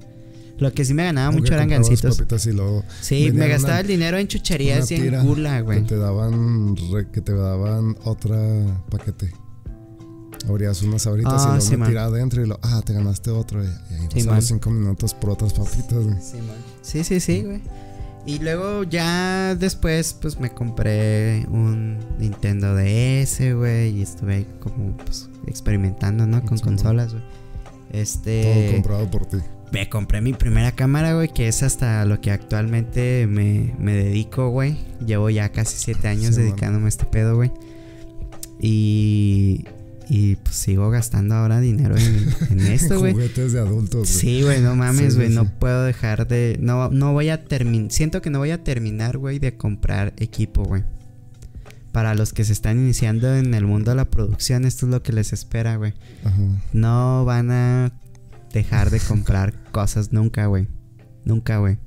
[0.59, 2.17] Lo que sí me ganaba mucho que eran gancitos.
[2.17, 5.61] papitas y luego Sí, me gastaba una- el dinero en chucherías y en gula, que
[5.63, 5.83] güey.
[5.83, 8.37] te daban re- que te daban otra
[8.89, 9.31] paquete.
[10.47, 13.63] Abrías unas abritas Ah, y luego sí, una adentro y lo, ah, te ganaste otro.
[13.63, 16.15] Y, ahí Sí, los cinco minutos por otras papitas, güey.
[16.81, 17.61] Sí, sí, sí, güey.
[18.25, 23.97] Y luego ya después, pues me compré un Nintendo DS, güey.
[23.97, 26.41] Y estuve como, pues, experimentando, ¿no?
[26.45, 27.23] Con Sí, consolas, güey.
[27.91, 28.71] Todo Este.
[28.73, 29.37] comprado por ti.
[29.71, 34.49] Me compré mi primera cámara, güey, que es hasta lo que actualmente me, me dedico,
[34.49, 34.77] güey.
[35.05, 37.51] Llevo ya casi siete años Sí, dedicándome a este pedo, güey.
[38.59, 39.65] Y,
[40.09, 43.13] y pues sigo gastando ahora dinero en, en esto, güey.
[43.13, 44.05] Juguetes de adultos, güey.
[44.07, 45.29] Sí, güey, no mames, Sí, güey.
[45.29, 46.57] sí, no puedo dejar de.
[46.59, 47.91] No, no voy a terminar.
[47.91, 50.83] Siento que no voy a terminar, güey, de comprar equipo, güey.
[51.91, 55.01] Para los que se están iniciando en el mundo de la producción, esto es lo
[55.03, 55.93] que les espera, güey.
[56.23, 56.37] Ajá.
[56.73, 57.91] No van a
[58.53, 60.67] dejar de comprar cosas nunca, güey.
[61.25, 61.77] Nunca, güey.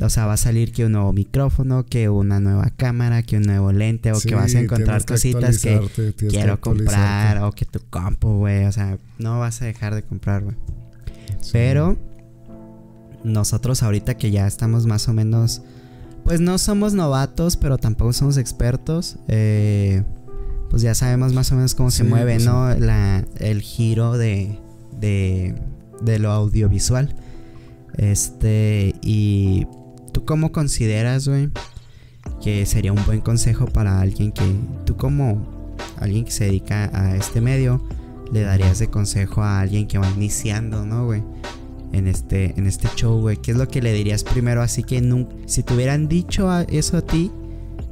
[0.00, 3.44] O sea, va a salir que un nuevo micrófono, que una nueva cámara, que un
[3.44, 7.64] nuevo lente, o Sí, que vas a encontrar que cositas que quiero comprar, o que
[7.64, 8.66] tu compu, güey.
[8.66, 10.56] O sea, no vas a dejar de comprar, güey.
[11.40, 11.50] Sí.
[11.52, 11.96] Pero
[13.24, 15.62] nosotros ahorita que ya estamos más o menos,
[16.22, 19.16] pues no somos novatos, pero tampoco somos expertos.
[19.26, 20.04] eh,
[20.70, 22.74] pues ya sabemos más o menos cómo se mueve, pues ¿no?
[22.74, 24.58] La, el giro de,
[25.00, 25.54] de,
[26.02, 27.14] de lo audiovisual.
[27.96, 29.66] Este, y
[30.12, 31.50] tú cómo consideras, güey,
[32.42, 34.44] que sería un buen consejo para alguien que,
[34.84, 37.82] tú como alguien que se dedica a este medio,
[38.32, 41.22] le darías de consejo a alguien que va iniciando, ¿no, güey?
[41.92, 43.38] En este, en este show, güey.
[43.38, 44.60] ¿Qué es lo que le dirías primero?
[44.62, 45.02] Así que
[45.46, 47.32] si te hubieran dicho eso a ti,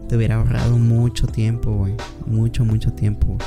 [0.09, 1.95] te hubiera ahorrado mucho tiempo, güey.
[2.27, 3.39] Mucho, mucho tiempo.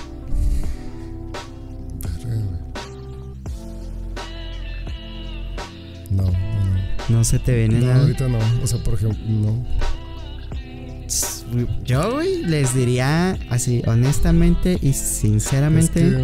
[6.22, 7.24] No, no, no.
[7.24, 8.02] se te viene no, nada.
[8.02, 8.40] ahorita no.
[8.64, 9.66] O sea, por ejemplo, no.
[11.84, 16.18] Yo, güey, les diría así, honestamente y sinceramente.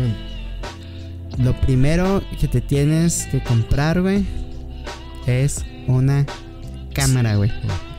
[1.38, 4.25] Lo primero que te tienes que comprar, güey,
[5.27, 6.25] es una
[6.93, 7.51] cámara, güey.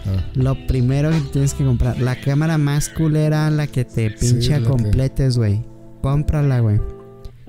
[0.06, 0.24] Ah.
[0.34, 5.36] Lo primero que tienes que comprar, la cámara más culera, la que te pincha completes,
[5.36, 5.62] güey.
[6.02, 6.80] Cómprala, güey.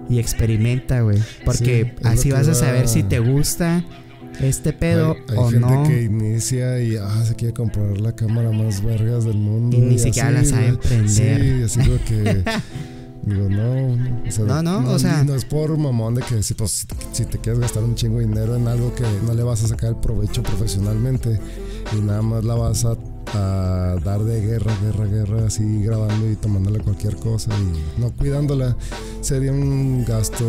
[0.09, 1.19] Y experimenta, güey.
[1.45, 3.83] Porque así vas a saber si te gusta
[4.41, 8.83] este pedo hay, o gente que inicia y ah, se quiere comprar la cámara más
[8.83, 9.77] vergas del mundo.
[9.77, 11.07] Y ni siquiera la sabe emprender.
[11.09, 12.43] Sí, así lo que.
[13.27, 16.53] Digo, no, o sea, no, no, o sea, no es por mamón de que si,
[16.53, 19.65] pues, si te quieres gastar un chingo de dinero en algo que no le vas
[19.65, 21.37] a sacar el provecho profesionalmente
[21.91, 22.95] y nada más la vas a
[23.33, 28.75] a dar de guerra, guerra, guerra, así grabando y tomándole cualquier cosa y no cuidándola,
[29.21, 30.45] sería un gasto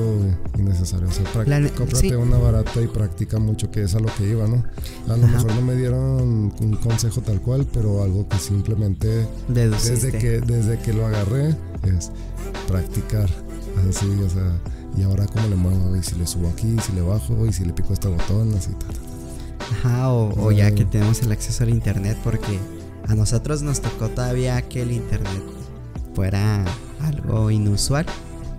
[0.58, 1.08] innecesario.
[1.08, 1.24] O sea,
[1.76, 4.64] cómprate una barata y practica mucho, que es a lo que iba, ¿no?
[5.08, 10.12] A lo mejor no me dieron un consejo tal cual, pero algo que simplemente desde
[10.12, 12.10] que, desde que lo agarré es
[12.66, 13.28] practicar.
[13.88, 14.58] Así, o sea,
[14.96, 17.64] y ahora cómo le muevo, y si le subo aquí, si le bajo, y si
[17.64, 19.07] le pico este botón, así, tal.
[19.72, 22.58] Ajá, o, ya que tenemos el acceso al internet, porque
[23.06, 25.42] a nosotros nos tocó todavía que el internet
[26.14, 26.64] fuera
[27.00, 28.06] algo inusual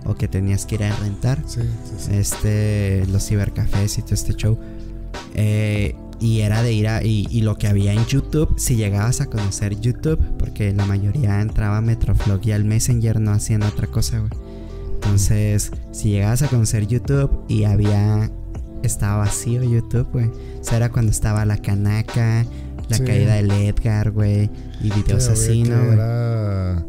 [0.04, 1.42] o que tenías que ir a rentar.
[2.10, 4.58] Este, los cibercafés y todo este show.
[5.34, 7.02] Eh, y era de ir a.
[7.02, 11.40] Y, y, lo que había en YouTube, si llegabas a conocer YouTube, porque la mayoría
[11.40, 14.30] entraba a Metroflog y al Messenger no hacían otra cosa, güey.
[14.94, 18.30] Entonces, si llegabas a conocer YouTube y había
[18.82, 20.26] estaba vacío YouTube, güey.
[20.26, 22.44] O sea, era cuando estaba la canaca,
[22.88, 25.76] la caída del Edgar, güey, y videos así, ¿no?
[25.76, 26.84] Era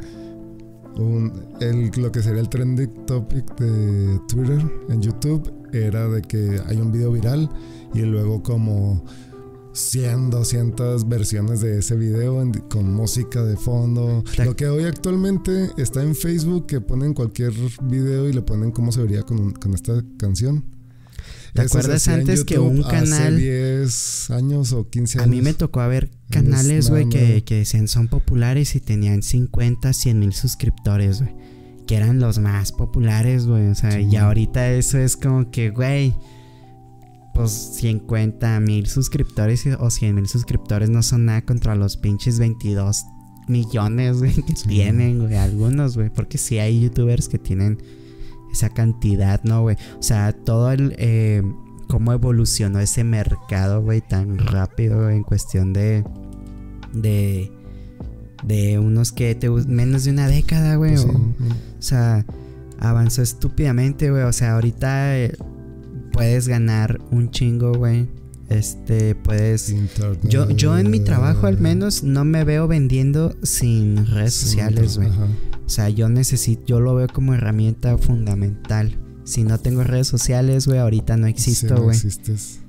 [0.95, 6.59] un, el, lo que sería el trending topic de Twitter en YouTube era de que
[6.67, 7.49] hay un video viral
[7.93, 9.03] y luego como
[9.73, 14.23] 100, 200 versiones de ese video con música de fondo.
[14.43, 18.91] Lo que hoy actualmente está en Facebook, que ponen cualquier video y le ponen cómo
[18.91, 20.65] se vería con, con esta canción.
[21.53, 23.35] ¿Te acuerdas antes que un canal...
[23.35, 25.27] Hace 10 años o 15 años.
[25.27, 29.91] A mí me tocó ver canales, güey, que, que decían son populares y tenían 50,
[29.91, 31.35] 100 mil suscriptores, güey.
[31.87, 33.67] Que eran los más populares, güey.
[33.67, 36.15] O sea, y ahorita eso es como que, güey,
[37.33, 43.03] pues 50 mil suscriptores o 100 mil suscriptores no son nada contra los pinches 22
[43.47, 46.09] millones, güey, que tienen, güey, algunos, güey.
[46.09, 47.77] Porque sí hay youtubers que tienen
[48.51, 49.77] esa cantidad, ¿no, güey?
[49.99, 50.95] O sea, todo el...
[50.97, 51.43] Eh,
[51.87, 56.03] cómo evolucionó ese mercado, güey, tan rápido en cuestión de...
[56.93, 57.51] De...
[58.43, 59.35] De unos que...
[59.35, 60.93] Te, menos de una década, güey.
[60.93, 61.35] Pues o,
[61.79, 62.25] sea,
[62.79, 64.23] avanzó estúpidamente, güey.
[64.23, 65.37] O sea, ahorita eh,
[66.11, 68.07] puedes ganar un chingo, güey.
[68.51, 69.73] Este, puedes.
[70.23, 75.09] Yo, yo en mi trabajo al menos no me veo vendiendo sin redes sociales, güey.
[75.71, 78.99] O sea, yo necesito, yo lo veo como herramienta fundamental.
[79.23, 81.85] Si no tengo redes sociales, güey, ahorita no existo, güey.
[81.85, 82.59] no existes.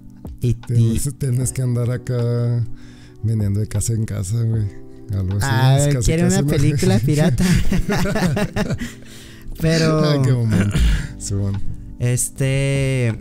[0.40, 2.64] Y tienes, que andar acá
[3.24, 4.66] vendiendo de casa en casa, güey.
[5.10, 5.48] Algo así.
[5.50, 7.44] Ah, quiere una película pirata.
[9.60, 10.08] Pero.
[10.08, 10.76] Ay, qué momento.
[11.98, 13.18] Este.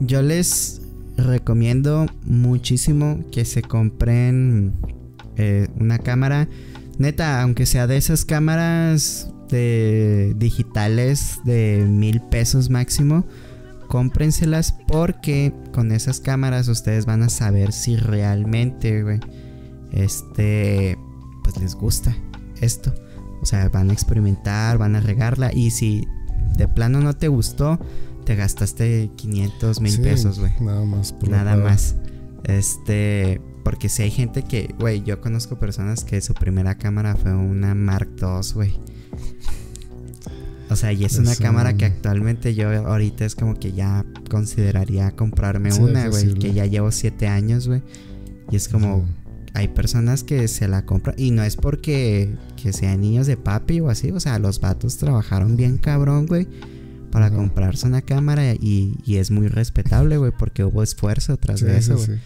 [0.00, 0.80] Yo les
[1.18, 4.72] recomiendo muchísimo que se compren
[5.36, 6.48] eh, una cámara
[6.98, 13.24] Neta, aunque sea de esas cámaras de digitales de mil pesos máximo,
[13.88, 19.20] cómprenselas porque con esas cámaras ustedes van a saber si realmente, güey,
[19.92, 20.98] este,
[21.42, 22.16] pues les gusta
[22.60, 22.92] esto.
[23.40, 26.06] O sea, van a experimentar, van a regarla y si
[26.56, 27.78] de plano no te gustó,
[28.24, 30.52] te gastaste 500 mil pesos, güey.
[30.60, 31.14] Nada más.
[31.28, 31.96] nada más.
[32.44, 37.34] Este, porque si hay gente que, güey, yo conozco personas que su primera cámara fue
[37.34, 38.72] una Mark II, güey.
[40.70, 45.10] O sea, y es una cámara que actualmente yo ahorita es como que ya consideraría
[45.10, 46.32] comprarme una, güey.
[46.32, 47.82] Que ya llevo siete años, güey.
[48.50, 49.04] Y es como,
[49.52, 51.16] hay personas que se la compran.
[51.18, 54.12] Y no es porque que sean niños de papi o así.
[54.12, 56.48] O sea, los vatos trabajaron bien cabrón, güey.
[57.12, 58.54] Para comprarse una cámara.
[58.54, 60.32] Y, y es muy respetable, güey.
[60.32, 62.18] Porque hubo esfuerzo tras de eso, güey.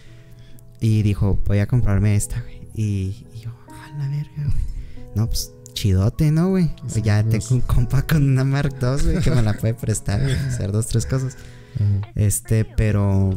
[0.82, 2.68] Y dijo, voy a comprarme esta, güey.
[2.74, 5.06] Y, yo, a la verga, güey.
[5.14, 6.72] No, pues chidote, ¿no, güey?
[6.88, 7.46] Sí, ya pues.
[7.48, 10.72] tengo un compa con una Mark II, güey, que me la puede prestar, güey, hacer
[10.72, 11.36] dos, tres cosas.
[11.76, 12.12] Ajá.
[12.16, 13.30] Este, pero.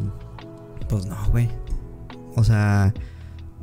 [0.88, 1.48] Pues no, güey.
[2.34, 2.92] O sea,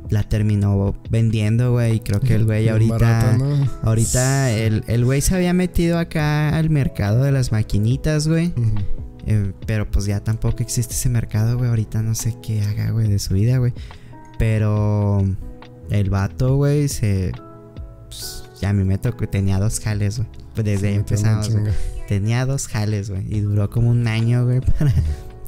[0.08, 1.96] la terminó vendiendo, güey.
[1.96, 2.98] Y creo que el güey ahorita.
[2.98, 3.68] barata, ¿no?
[3.82, 8.48] Ahorita el, el güey se había metido acá al mercado de las maquinitas, güey.
[8.56, 8.74] Ujú.
[9.26, 11.70] Eh, pero pues ya tampoco existe ese mercado, güey.
[11.70, 13.72] Ahorita no sé qué haga, güey, de su vida, güey.
[14.38, 15.24] Pero
[15.90, 17.32] el vato, güey, se.
[18.06, 19.26] pues, ya a mí me tocó.
[19.28, 20.28] Tenía dos jales, güey.
[20.54, 21.72] Pues desde ahí una empezamos, güey.
[22.08, 23.22] Tenía dos jales, güey.
[23.34, 24.92] Y duró como un año, güey, para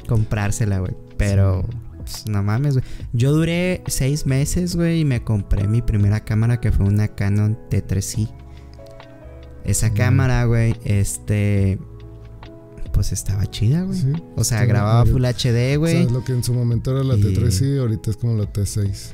[0.08, 0.94] comprársela, güey.
[1.18, 1.64] Pero,
[1.98, 2.84] pues, no mames, güey.
[3.12, 7.58] Yo duré seis meses, güey, y me compré mi primera cámara que fue una Canon
[7.70, 8.30] T3i.
[9.64, 9.94] Esa Mm.
[9.94, 11.78] cámara, güey, este.
[12.96, 14.00] Pues estaba chida, güey.
[14.00, 14.12] Sí.
[14.36, 15.04] O sea, grababa.
[15.06, 16.04] Full HD, O güey.
[16.04, 18.50] sea, lo que en su momento era la Y- T3 y ahorita es como la
[18.50, 19.12] T6.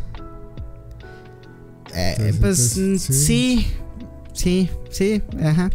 [1.94, 3.12] Eh, Sí, sí, pues sí, mm, sí.
[3.12, 3.66] sí,
[4.32, 5.70] sí, sí, ajá.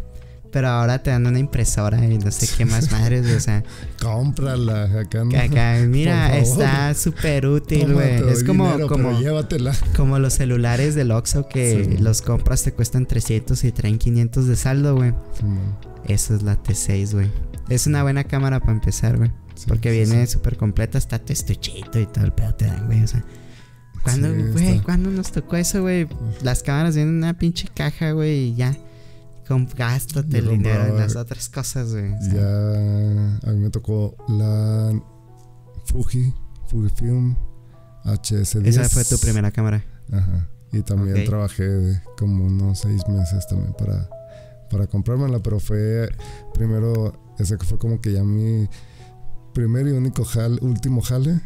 [0.49, 3.63] Pero ahora te dan una impresora y no sé qué más madres, güey, o sea.
[4.01, 5.37] Cómprala acá, ¿no?
[5.37, 8.27] Acá, mira, está súper útil, güey.
[8.29, 9.75] Es como, dinero, como, llévatela.
[9.95, 11.97] como los celulares del Oxxo que Sí.
[12.01, 15.13] los compras te cuestan 300 y traen 500 de saldo, güey.
[15.37, 15.75] Simón.
[16.07, 17.29] Esa es la T6, güey.
[17.69, 19.31] Es una buena cámara para empezar, güey.
[19.55, 20.33] Sí, Porque sí, viene sí.
[20.33, 23.03] súper completa, está tu estuchito y todo el pedo te dan, güey.
[23.03, 23.23] O sea,
[24.03, 24.69] ¿cuándo, güey?
[24.69, 24.83] está.
[24.83, 26.07] ¿Cuándo nos tocó eso, güey?
[26.43, 28.75] Las cámaras vienen en una pinche caja, güey, y ya.
[29.47, 32.11] Con, gástate el dinero en las otras cosas, güey.
[32.13, 34.91] O sea, Ya a mí me tocó la
[35.85, 36.33] Fuji,
[36.67, 37.35] Fujifilm
[38.03, 38.65] HS10.
[38.67, 39.83] Esa fue tu primera cámara.
[40.11, 40.49] Ajá.
[40.73, 41.25] Y también Ok.
[41.25, 44.09] trabajé de como unos seis meses también para,
[44.69, 46.09] para comprármela, pero fue
[46.53, 48.67] primero, ese que fue como que ya mi
[49.53, 51.39] primer y único jale, último jale,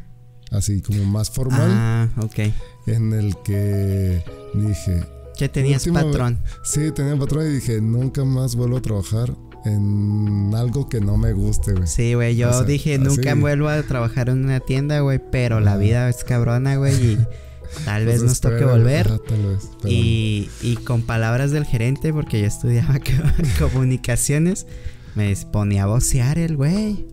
[0.52, 2.40] así como más formal, Ah, ok.
[2.88, 4.24] en el que
[4.54, 5.04] dije,
[5.38, 6.40] ¿Qué tenías, patrón?
[6.64, 9.34] sí, tenía patrón y dije, nunca más vuelvo a trabajar
[9.66, 11.88] en algo que no me guste, güey.
[11.88, 13.04] Sí, güey, yo O sea, dije, así.
[13.04, 17.18] nunca vuelvo a trabajar en una tienda, güey, pero la vida es cabrona, güey, y
[17.86, 19.08] tal vez nos toque volver.
[19.08, 24.66] ajá, tal vez, Y, y con palabras del gerente, porque yo estudiaba co- comunicaciones,
[25.16, 27.06] me ponía a vocear el güey.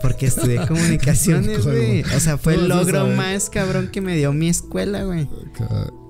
[0.00, 2.02] Porque estudié comunicaciones, güey.
[2.02, 5.04] O sea, fue el ¿Cómo vas a logro más cabrón que me dio mi escuela,
[5.04, 5.28] güey.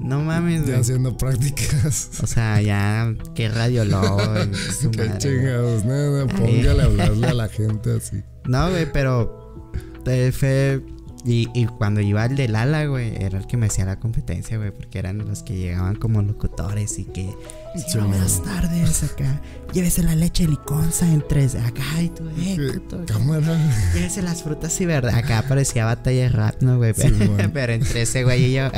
[0.00, 0.80] No mames, ya güey.
[0.80, 2.10] haciendo prácticas.
[2.22, 4.18] O sea, ya, qué radiólogo,
[4.92, 8.22] Qué chingados, nada, póngale a hablarle a la gente así.
[8.46, 9.72] No, güey, pero
[10.06, 10.80] eh, fue.
[11.26, 14.58] Y, y cuando iba al del ala, güey, era el que me hacía la competencia,
[14.58, 17.30] güey, porque eran los que llegaban como locutores y que.
[17.74, 19.40] Sí, no, buenas tardes, acá.
[19.72, 21.54] Llévese la leche liconza en tres.
[21.54, 23.58] Acá y tú, eh, Cámara.
[23.94, 25.14] Llévese las frutas y verdad.
[25.14, 26.92] Acá parecía batalla de rap, ¿no, güey?
[26.92, 27.08] Sí,
[27.54, 28.68] pero entre ese güey y yo.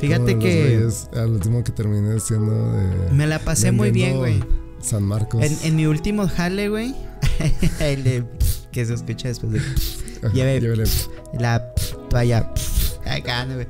[0.00, 3.12] Fíjate que güeyes, al último que terminé siendo de.
[3.12, 4.42] me la pasé muy bien, güey.
[4.80, 5.44] San Marcos.
[5.44, 6.94] En, en mi último jale, güey.
[7.80, 8.24] el de.
[8.72, 9.60] que se escucha después de.
[10.32, 10.84] Lleve- llévele.
[11.38, 11.72] la
[12.10, 12.50] toalla
[13.04, 13.66] acá, ¿no, güey?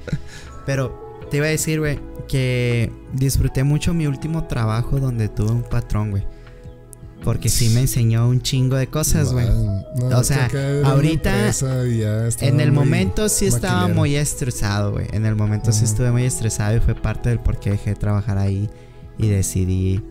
[0.65, 5.63] Pero te iba a decir, güey, que disfruté mucho mi último trabajo donde tuve un
[5.63, 6.25] patrón, güey.
[7.25, 9.47] Porque sí me enseñó un chingo de cosas, güey.
[9.47, 10.49] Man, no, O sea,
[10.85, 11.51] ahorita,
[12.41, 15.07] En el momento sí estaba muy estresado, güey.
[15.13, 17.97] En el momento sí estuve muy estresado y fue parte del por qué dejé de
[17.97, 18.69] trabajar ahí
[19.19, 20.03] y decidí,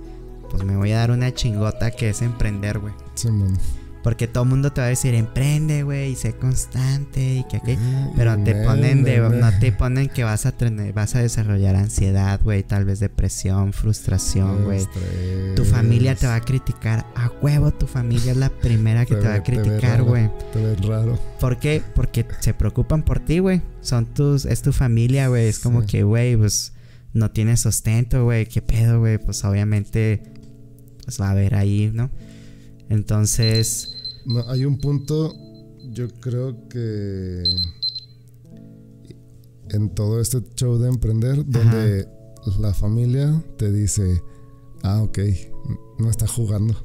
[0.49, 2.93] pues me voy a dar una chingota que es emprender, güey.
[3.13, 3.57] Simón.
[4.05, 7.57] Porque todo el mundo te va a decir, emprende, güey, y sé constante y que
[7.57, 7.75] aquí.
[8.15, 11.75] Pero te me- ponen de, no te ponen que vas a tener, vas a desarrollar
[11.75, 14.85] ansiedad, güey, tal vez depresión, frustración, güey.
[15.55, 19.21] Tu familia te va a criticar, a huevo tu familia es la primera que Te
[19.21, 20.29] te, va a criticar, güey.
[20.53, 21.19] Te ves raro.
[21.39, 21.81] ¿Por qué?
[21.95, 23.63] Porque se preocupan por ti, güey.
[23.81, 25.47] Son tus, es tu familia, güey.
[25.47, 25.87] Es como Sí.
[25.87, 26.73] que, güey, pues
[27.13, 28.45] no tienes sustento, güey.
[28.45, 29.17] ¿Qué pedo, güey?
[29.17, 30.21] Pues obviamente,
[31.03, 32.11] pues va a haber ahí, ¿no?
[32.87, 33.93] Entonces,
[34.25, 35.33] No, hay un punto,
[35.91, 37.43] yo creo que
[39.69, 42.07] en todo este show de emprender, donde
[42.59, 44.21] la familia te dice,
[44.83, 45.19] ah, ok,
[45.99, 46.75] no está jugando.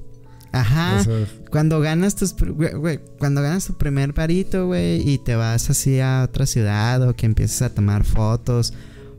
[0.52, 1.00] ajá.
[1.00, 5.70] O sea, Cuando ganas tus güey, cuando ganas tu primer varito, güey, y te vas
[5.70, 8.72] así a otra ciudad o que empiezas a tomar fotos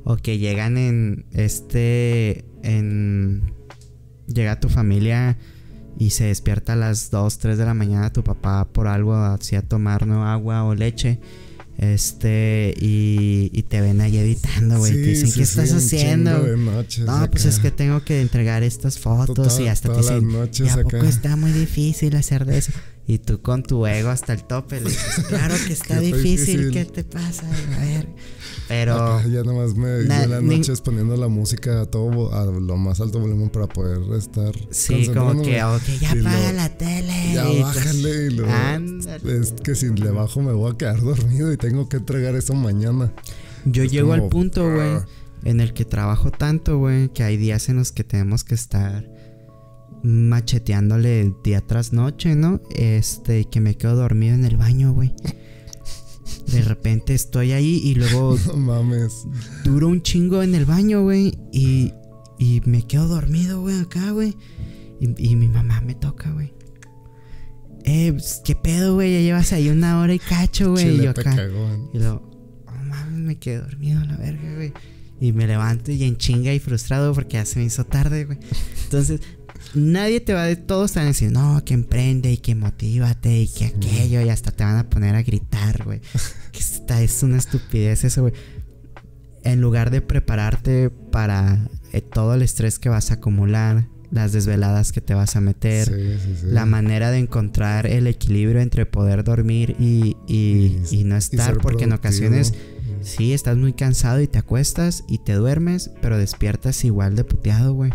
[0.03, 3.53] o que llegan en este en
[4.27, 5.37] llega tu familia
[6.01, 9.55] y se despierta a las 2, 3 de la mañana tu papá por algo así
[9.55, 10.27] a tomar ¿no?
[10.27, 11.19] agua o leche.
[11.77, 14.93] Este, y, y te ven ahí editando, güey.
[14.93, 16.31] te dicen, sí, ¿qué sí, estás haciendo?
[16.31, 19.97] chingo de noches No, pues es que tengo que entregar estas fotos y hasta te
[19.99, 21.07] dicen, ¿y a poco acá.
[21.07, 22.71] está muy difícil hacer de eso?
[23.07, 26.71] Y tú con tu ego hasta el tope le dices, claro que está difícil, difícil.
[26.71, 27.45] ¿qué te pasa?
[27.47, 28.07] A ver.
[28.67, 28.93] Pero.
[28.95, 32.45] Acá ya nomás me Na- en las ni- noches poniendo la música a todo a
[32.45, 34.53] lo más alto volumen para poder estar.
[34.69, 37.33] Sí, como que, ok, ya apaga la tele.
[37.33, 38.49] Ya y tú- bájale y lo.
[38.49, 39.39] Ándale.
[39.39, 42.53] Es que si le bajo me voy a quedar dormido y tengo que entregar eso
[42.53, 43.11] mañana.
[43.65, 45.05] Yo Es llego al punto, güey, ah.
[45.43, 49.03] en el que trabajo tanto, güey, que hay días en los que tenemos que estar
[50.03, 52.61] macheteándole día tras noche, ¿no?
[52.75, 55.13] Este, que me quedo dormido en el baño, güey.
[56.47, 59.25] De repente estoy ahí y luego No mames.
[59.63, 61.93] duro un chingo en el baño, güey, y,
[62.39, 64.35] y me quedo dormido, güey, acá, güey.
[64.99, 66.53] Y, y mi mamá me toca, güey.
[67.83, 69.11] Eh, pues, ¿qué pedo, güey?
[69.13, 70.99] Ya llevas ahí una hora y cacho, güey.
[70.99, 71.35] Y yo acá.
[71.35, 71.89] cagón.
[71.93, 72.29] Y luego,
[72.67, 74.73] oh mames, me quedé dormido a la verga, güey.
[75.19, 78.39] Y me levanto y en chinga y frustrado porque ya se me hizo tarde, güey.
[78.83, 79.21] Entonces,
[79.75, 80.55] nadie te va a...
[80.55, 84.21] Todos te van a decir, no, que emprende y que motívate y que aquello.
[84.21, 86.01] Y hasta te van a poner a gritar, güey.
[86.57, 88.33] Está, es una estupidez eso, güey.
[89.43, 94.91] En lugar de prepararte para eh, todo el estrés que vas a acumular, las desveladas
[94.91, 96.45] que te vas a meter, Sí, sí, sí.
[96.47, 101.57] la manera de encontrar el equilibrio entre poder dormir y, y, Y- y no estar,
[101.57, 102.53] porque en ocasiones
[103.01, 107.73] sí estás muy cansado y te acuestas y te duermes, pero despiertas igual de puteado,
[107.73, 107.91] güey.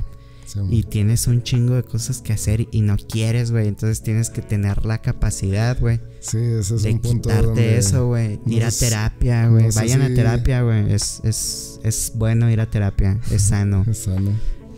[0.47, 3.66] Sí, Y tienes un chingo de cosas que hacer y no quieres, güey.
[3.66, 7.78] Entonces tienes que tener la capacidad, güey, sí, ese es de un punto quitarte donde
[7.78, 8.40] eso, güey.
[8.44, 9.64] no Ir a terapia, güey.
[9.66, 10.92] no Vayan a terapia, güey.
[10.92, 13.20] Es, es, es bueno ir a terapia.
[13.30, 13.84] Es sano.
[13.88, 14.30] es sano.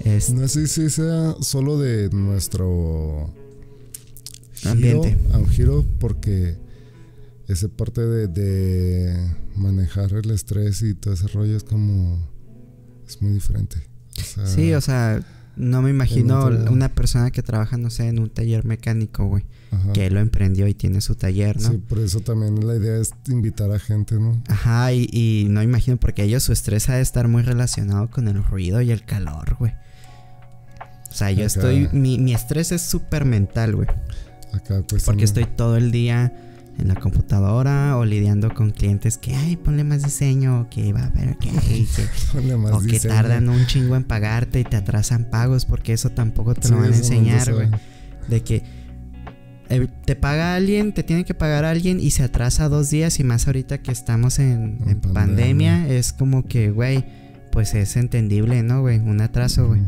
[0.05, 3.33] Es No sé si sea solo de nuestro
[4.55, 5.17] giro, Ambiente.
[5.33, 6.57] a un giro porque
[7.49, 12.19] esa parte de, de manejar el estrés y todo ese rollo es como
[13.07, 13.79] es muy diferente.
[14.19, 15.21] O sea, Sí, o sea,
[15.59, 19.45] no me imagino una persona que trabaja, no sé, en un taller mecánico, güey.
[19.71, 19.93] ajá.
[19.93, 21.71] Que lo emprendió y tiene su taller, ¿no?
[21.71, 24.41] Sí, por eso también la idea es invitar a gente, ¿no?
[24.49, 28.29] Ajá, y, y no imagino porque ellos su estrés ha de estar muy relacionado con
[28.29, 29.73] el ruido y el calor, güey.
[31.11, 31.47] O sea, yo Acá.
[31.47, 31.89] estoy.
[31.93, 33.89] Mi, mi estrés es súper mental, güey.
[34.53, 36.33] Acá pues Porque estoy todo el día
[36.79, 41.05] en la computadora o lidiando con clientes que, ay, ponle más diseño, o que va
[41.05, 41.51] a ver, que,
[42.73, 46.69] o que tardan un chingo en pagarte y te atrasan pagos porque eso tampoco te
[46.69, 47.69] lo van a enseñar, se güey.
[48.29, 48.63] De que
[49.71, 53.25] eh, te paga alguien, te tiene que pagar alguien y se atrasa dos días y
[53.25, 55.15] más ahorita que estamos en, En en pandemia.
[55.15, 57.05] pandemia, es como que, güey,
[57.53, 58.99] pues es entendible, ¿no, güey?
[58.99, 59.81] Un atraso, güey.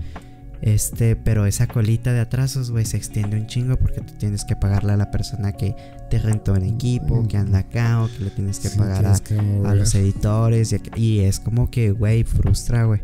[0.63, 4.57] Este, pero esa colita de atrasos, güey, se extiende un chingo porque tú tienes que
[4.57, 5.75] pagarle a la persona que
[6.11, 9.19] te rentó el equipo, que anda acá, o que le tienes que Sí, pagar a,
[9.21, 10.75] que a los editores.
[10.97, 13.01] Y, es como que, güey, frustra, güey.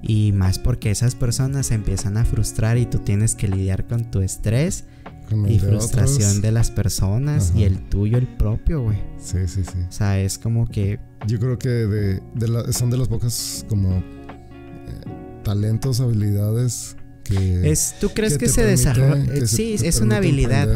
[0.00, 4.10] Y más porque esas personas se empiezan a frustrar y tú tienes que lidiar con
[4.10, 4.84] tu estrés
[5.46, 6.42] y de frustración otros.
[6.42, 8.98] de las personas y el tuyo, el propio, güey.
[9.18, 9.78] Sí, sí, sí.
[9.88, 13.64] O sea, es como que Yo creo que de, de la- son de las pocas
[13.68, 14.02] como
[15.44, 17.70] talentos, habilidades que...
[17.70, 19.24] es ¿tú crees que, se desarrolla?
[19.36, 20.68] se sí, es una habilidad.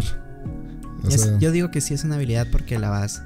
[1.08, 3.22] Es- yo digo que sí es una habilidad porque la vas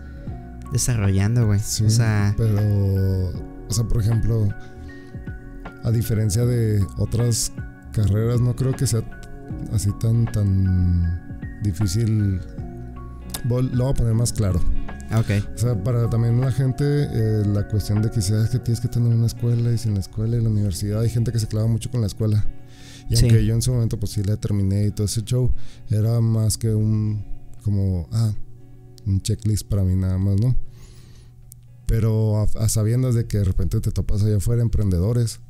[0.72, 1.60] desarrollando, güey.
[1.60, 2.60] sí, o sea, pero,
[3.68, 4.48] o sea, por ejemplo,
[5.84, 7.52] a diferencia de otras
[7.92, 9.02] carreras, no creo que sea
[9.72, 12.40] así tan, tan difícil.
[13.44, 14.60] Lo voy a poner más claro.
[15.18, 15.30] Ok.
[15.54, 18.80] O sea, para también la gente, eh, la cuestión de que sea es que tienes
[18.80, 21.46] que tener una escuela y sin la escuela y la universidad, hay gente que se
[21.46, 22.44] clava mucho con la escuela.
[23.10, 23.24] Y Sí.
[23.26, 25.50] aunque yo en su momento pues sí la terminé y todo ese show,
[25.90, 27.24] era más que un,
[27.62, 28.32] como, ah,
[29.06, 30.56] un checklist para mí nada más, ¿no?
[31.86, 35.40] Pero a, a sabiendas de que de repente te topas allá afuera emprendedores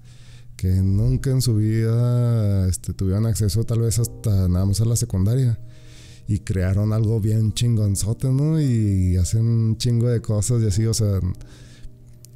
[0.57, 4.97] que nunca en su vida este, tuvieron acceso tal vez hasta nada más a la
[4.97, 5.59] secundaria
[6.35, 8.61] y crearon algo bien chingonzote, ¿no?
[8.61, 11.21] Y hacen un chingo de cosas y así, o sea,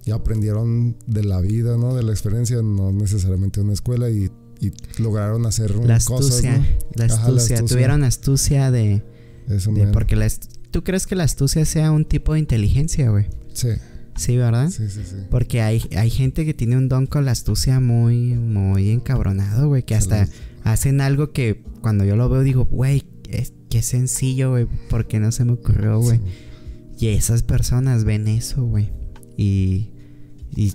[0.05, 1.95] y aprendieron de la vida, ¿no?
[1.95, 4.31] De la experiencia, no necesariamente en una escuela y,
[4.61, 6.65] y lograron hacer La cosas, astucia, ¿no?
[6.95, 7.57] la Ajá, la astucia.
[7.57, 7.65] astucia.
[7.77, 9.03] Tuvieron astucia de,
[9.49, 10.29] Eso de porque la
[10.71, 13.27] ¿Tú crees que la astucia sea un tipo de inteligencia, güey?
[13.53, 13.69] Sí,
[14.17, 14.71] Sí, ¿verdad?
[14.71, 15.17] sí, sí, sí.
[15.31, 19.83] Porque hay, hay gente que tiene un don con la astucia muy, muy encabronado, güey.
[19.83, 20.27] Que hasta
[20.65, 24.67] hacen algo que cuando yo lo veo digo, güey, es, qué sencillo, güey.
[24.89, 26.21] ¿Por qué no se me ocurrió, güey?
[26.99, 28.91] Y esas personas ven eso, güey.
[29.37, 29.91] Y,
[30.55, 30.73] y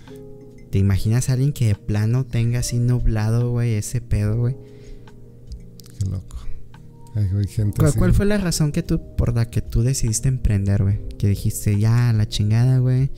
[0.70, 4.56] te imaginas a alguien que de plano tenga así nublado, güey, ese pedo, güey.
[6.00, 6.38] Qué loco.
[7.16, 8.00] Hay, hay gente ¿Cuál, así.
[8.00, 11.00] cuál fue la razón que tú, por la que tú decidiste emprender, güey?
[11.18, 13.12] Que dijiste, ya, la chingada, güey.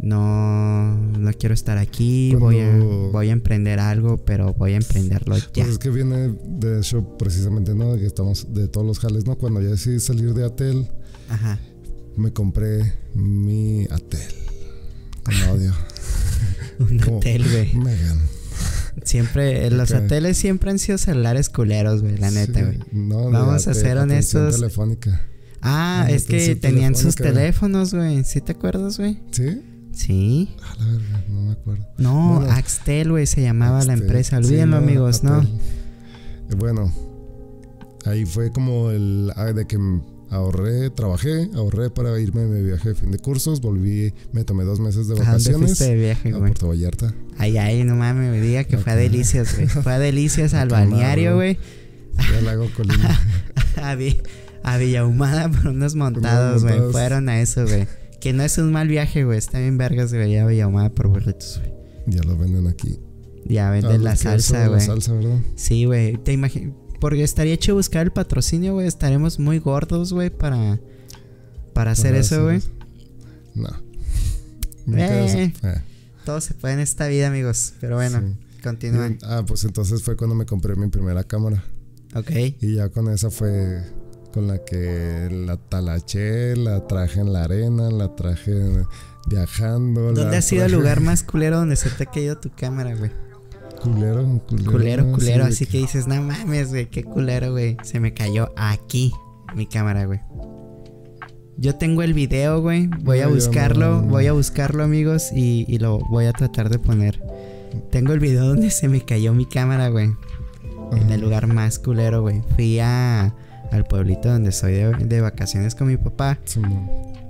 [0.00, 2.76] No, no quiero estar aquí, voy, a,
[3.12, 5.44] voy a emprender algo, pero voy a emprenderlo ya.
[5.54, 7.94] Pues es que viene de eso precisamente, ¿no?
[7.94, 9.36] De que estamos de todos los jales, ¿no?
[9.36, 10.88] Cuando ya decidí salir de Atel,
[11.28, 11.58] Ajá.
[12.16, 14.20] me compré mi Atel.
[15.24, 15.72] Con audio.
[16.78, 17.74] Un hotel, güey.
[17.74, 18.18] Megan.
[19.04, 19.98] Siempre, los Ok.
[20.04, 22.78] hoteles siempre han sido celulares culeros, güey, la neta, Sí, güey.
[22.92, 24.54] No, de Vamos a ser honestos.
[24.56, 25.22] telefónica.
[25.60, 28.22] Ah, es que tenían sus teléfonos, güey.
[28.24, 29.18] ¿Sí te acuerdas, güey?
[29.32, 29.60] ¿Sí?
[29.98, 30.54] Sí.
[30.62, 31.84] A la verga, no me acuerdo.
[31.98, 32.52] No, Bueno.
[32.52, 34.38] Axtel, güey, se llamaba la empresa.
[34.40, 35.34] sí, Olvídenlo, amigos, ¿no?
[35.34, 35.50] Apple.
[36.50, 36.92] Eh, Bueno,
[38.06, 39.76] ahí fue como el ah, de que
[40.30, 44.78] ahorré, trabajé, ahorré para irme de viaje de fin de cursos, volví, me tomé dos
[44.78, 46.42] meses de ¿A dónde vacaciones de viaje, a güey?
[46.52, 47.14] Puerto Vallarta.
[47.38, 48.96] Ay, ay, no mames, me diga que fue a.
[48.96, 49.66] Delicias, güey.
[49.68, 51.58] Fue a Delicias al balneario, güey.
[52.38, 53.20] al lago Colima.
[53.82, 54.20] A, Vi-
[54.64, 56.80] a Villahumada por unos montados, güey.
[56.92, 57.86] Fueron a eso, güey.
[58.20, 59.38] Que no es un mal viaje, güey.
[59.38, 61.72] Está bien vergas de ir a Villahumada por burritos, güey.
[62.06, 62.98] ya lo venden aquí.
[63.46, 64.80] Ya Ah, venden la salsa, La güey.
[64.80, 65.38] salsa, ¿verdad?
[65.56, 66.16] Sí, güey.
[66.18, 66.74] Te imaginas.
[67.00, 68.86] Porque estaría hecho buscar el patrocinio, güey.
[68.88, 70.80] Estaremos muy gordos, güey, para.
[71.72, 72.60] Para hacer Para eso, güey.
[73.54, 73.68] No.
[74.86, 75.52] Me Eh.
[75.62, 75.82] eh,
[76.24, 77.74] Todo se puede en esta vida, amigos.
[77.80, 78.60] Pero bueno, sí.
[78.62, 79.08] continúa.
[79.08, 81.62] Y- Ah, pues entonces fue cuando me compré mi primera cámara.
[82.14, 82.30] Ok.
[82.60, 83.82] Y ya con esa fue
[84.32, 88.84] con la que la talaché, la traje en la arena, la traje
[89.28, 90.12] viajando.
[90.12, 92.94] ¿Dónde la ha sido el lugar más culero donde se te ha caído tu cámara,
[92.94, 93.10] güey?
[93.82, 94.70] Culero, culero.
[94.72, 95.44] Culero, culero.
[95.46, 97.76] Sí, Así que dices, no mames, güey, qué culero, güey.
[97.82, 99.12] Se me cayó aquí
[99.54, 100.20] mi cámara, güey.
[101.56, 102.88] Yo tengo el video, güey.
[103.02, 104.08] Voy a No, buscarlo, no.
[104.08, 107.20] voy a buscarlo, amigos, y, y lo voy a tratar de poner.
[107.90, 110.10] Tengo el video donde se me cayó mi cámara, güey.
[110.92, 112.42] En el lugar más culero, güey.
[112.56, 113.34] Fui a,
[113.70, 116.38] al pueblito donde soy de, de vacaciones con mi papá.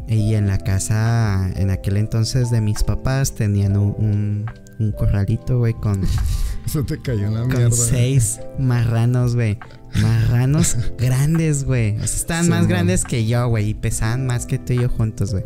[0.06, 4.46] Y en la casa, en aquel entonces de mis papás, tenían un, un,
[4.78, 6.00] un corralito, güey, con,
[6.66, 7.76] Se te cayó en la con mierda.
[7.76, 9.58] seis marranos, güey.
[10.02, 11.96] Marranos grandes, güey.
[11.96, 12.68] O sea, estaban Sí, más man.
[12.68, 13.70] grandes que yo, güey.
[13.70, 15.44] Y pesaban más que tú y yo juntos, güey.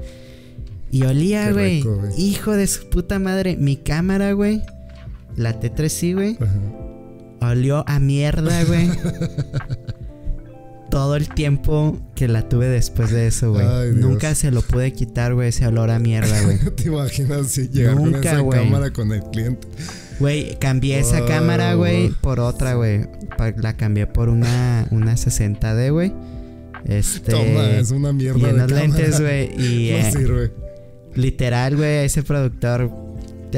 [0.91, 1.83] Y olía, güey.
[1.83, 2.13] güey.
[2.21, 3.57] Hijo de su puta madre.
[3.57, 4.63] Mi cámara, güey.
[5.37, 6.37] La T3i, güey.
[6.41, 7.51] Ajá.
[7.53, 8.91] Olió a mierda, güey.
[10.93, 13.93] Todo el tiempo que la tuve después de eso, güey.
[13.95, 16.59] Nunca se lo pude quitar, güey, ese olor a mierda, güey.
[16.77, 18.63] ¿Te imaginas si llegar con Nunca, esa güey.
[18.63, 19.67] cámara con el cliente?
[20.21, 23.07] Güey, cambié esa cámara, güey, por otra, güey.
[23.57, 26.13] La cambié por una, una 60D, güey.
[26.85, 27.33] Este.
[27.33, 28.67] Toma, es una mierda y de cámara.
[28.67, 29.45] lentes, güey.
[29.59, 30.53] Y No eh, sirve.
[31.15, 32.91] literal, güey, ese productor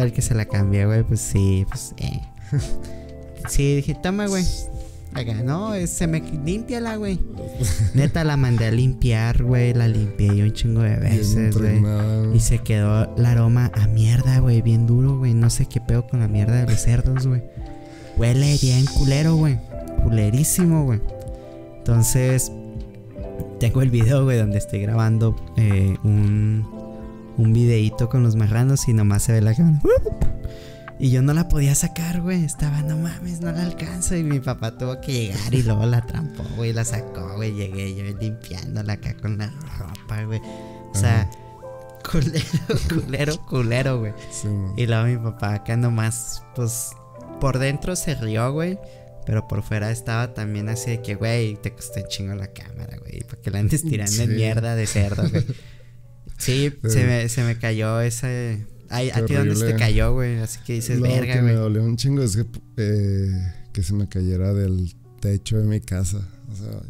[0.01, 2.21] al que se la cambié, güey, pues sí, pues eh.
[3.49, 4.45] Sí, dije, toma, güey.
[5.15, 7.21] Acá, no, se me límpiala, güey.
[7.95, 9.73] Neta, la mandé a limpiar, güey.
[9.73, 11.81] La limpié yo un chingo de veces, güey.
[12.35, 14.61] Y se quedó el aroma a mierda, güey.
[14.61, 15.33] Bien duro, güey.
[15.33, 17.43] No sé qué pedo con la mierda de los cerdos, güey.
[18.17, 19.59] Huele bien culero, güey.
[20.03, 21.01] Culerísimo, güey.
[21.79, 22.51] Entonces,
[23.61, 26.67] tengo el video, güey, donde estoy grabando eh, un,
[27.37, 29.81] un videíto con los marranos y nomás se ve la cámara.
[30.99, 32.45] Y yo no la podía sacar, güey.
[32.45, 34.17] Estaba, no mames, no la alcanzo.
[34.17, 36.73] Y mi papá tuvo que llegar y luego la trampó, güey.
[36.73, 37.53] La sacó, güey.
[37.53, 40.41] Llegué yo limpiándola acá con la ropa, güey.
[40.41, 41.29] O sea,
[42.09, 42.45] culero,
[42.89, 44.13] culero, culero, güey.
[44.31, 44.49] Sí.
[44.77, 46.93] Y luego mi papá acá nomás, pues,
[47.41, 48.79] por dentro se rió, güey.
[49.27, 52.99] Pero por fuera estaba también así de que, güey, te costó un chingo la cámara,
[52.99, 53.21] güey.
[53.25, 54.35] Para que la andes tirando en Sí.
[54.37, 55.45] mierda de cerdo, güey.
[56.37, 58.67] Sí, se me, se me cayó ese...
[58.95, 60.39] Ay, ¿A ti dónde se te cayó, güey?
[60.39, 63.93] Así que dices, Lo verga, que me dolió un chingo es que, eh, que se
[63.95, 66.19] me cayera del techo de mi casa.
[66.53, 66.81] O sea,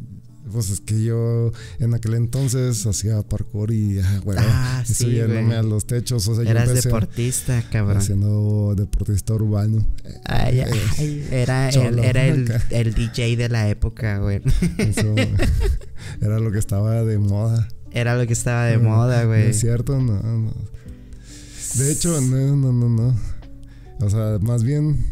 [0.52, 5.54] pues es que yo en aquel entonces hacía parkour y, ah, güey, Ah, sí, subiéndome
[5.54, 6.28] a los techos.
[6.28, 7.96] O sea, Eras yo empecé deportista, cabrón.
[7.96, 9.86] haciendo deportista urbano.
[10.24, 10.66] Ay, Eh,
[10.98, 14.42] ay, era, el, era el, el DJ de la época, güey.
[14.76, 15.14] Eso
[16.20, 17.66] era lo que estaba de moda.
[17.90, 19.46] Era lo que estaba de No, moda, ¿No güey.
[19.50, 19.98] es cierto?
[20.00, 20.52] No, no.
[21.74, 23.16] De hecho, no, no, no, no.
[24.00, 25.04] O sea, más bien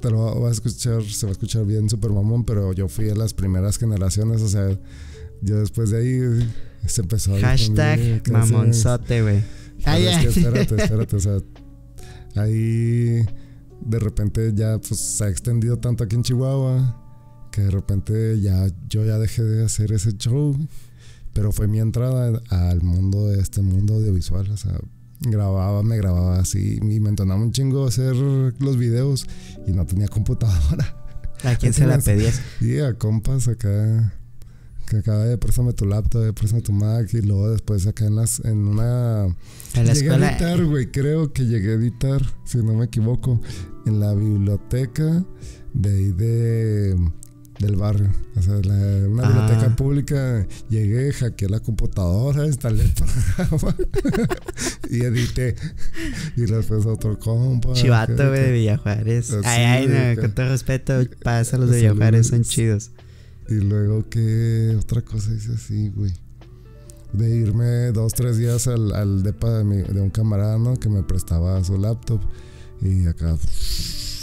[0.00, 3.06] te lo va a escuchar, se va a escuchar bien super mamón, pero yo fui
[3.06, 4.78] de las primeras generaciones, o sea,
[5.42, 6.50] yo después de ahí
[6.86, 9.42] se empezó a Hashtag mamonzote, güey.
[9.84, 11.38] Ay, es que espérate, espérate, o sea,
[12.34, 13.24] ahí
[13.80, 17.02] de repente ya pues se ha extendido tanto aquí en Chihuahua
[17.52, 20.56] que de repente ya yo ya dejé de hacer ese show,
[21.32, 24.78] pero fue mi entrada al mundo de este mundo audiovisual, o sea,
[25.20, 29.26] grababa, me grababa así y me entonaba un chingo hacer los videos
[29.66, 30.96] y no tenía computadora.
[31.44, 32.40] ¿A quién se la pedías?
[32.60, 34.12] Y a compas acá
[34.86, 38.16] que acá de préstame tu laptop, de préstame tu Mac y luego después acá en
[38.16, 39.26] las en una
[39.74, 40.30] En la llegué a escuela.
[40.30, 43.40] editar, güey, creo que llegué a editar, si no me equivoco,
[43.84, 45.24] en la biblioteca
[45.74, 46.96] de ahí de
[47.58, 48.08] del barrio.
[48.36, 49.28] O sea, la, una Ah.
[49.28, 50.46] biblioteca pública.
[50.68, 53.76] Llegué, hackeé la computadora, instalé el programa
[54.90, 55.56] y edité.
[56.36, 57.72] Y después otro compa.
[57.72, 59.30] Chivato, güey, de Villajuárez.
[59.32, 61.94] Así, ay, ay, no, con todo respeto, pasa los de Saludos.
[61.96, 62.90] Villajuárez, son chidos.
[63.48, 66.12] Y luego que otra cosa hice así, güey.
[67.12, 70.76] De irme dos, tres días al, al depa de, mi- de un camarada, ¿no?
[70.78, 72.20] Que me prestaba su laptop.
[72.82, 73.36] Y acá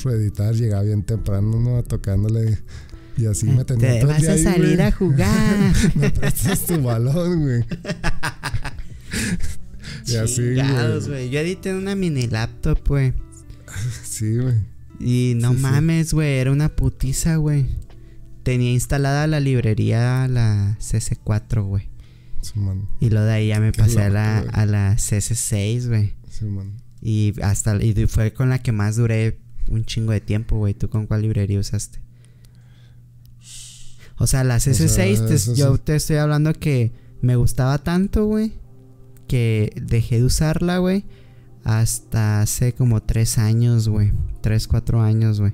[0.06, 1.82] editar, llegaba bien temprano, ¿no?
[1.84, 2.60] Tocándole.
[3.18, 5.74] Y así me tenía Te todo el vas día a salir a jugar.
[5.96, 7.64] me prestas tu balón, güey.
[10.08, 11.00] y así, güey.
[11.08, 11.30] güey.
[11.30, 13.14] Yo edité en una mini laptop, güey.
[14.04, 14.56] Sí, güey.
[15.00, 17.66] Y no Sí, mames, güey, era una putiza, güey.
[18.44, 21.90] Tenía instalada la librería, la CC4, güey.
[22.42, 22.88] Sí, man.
[23.00, 26.14] Y lo de ahí ya me pasé a la, a la CC6, güey.
[26.30, 26.82] Sí, man.
[27.02, 30.74] Y hasta y fue con la que más duré un chingo de tiempo, güey.
[30.74, 32.00] ¿Tú con cuál librería usaste?
[34.18, 35.82] O sea, la CC6, sea, te- eso yo sí.
[35.84, 36.92] te estoy hablando que
[37.22, 38.54] me gustaba tanto, güey,
[39.28, 41.06] que dejé de usarla, güey,
[41.64, 44.12] hasta hace como tres años, güey.
[44.42, 45.54] Tres, cuatro años, güey.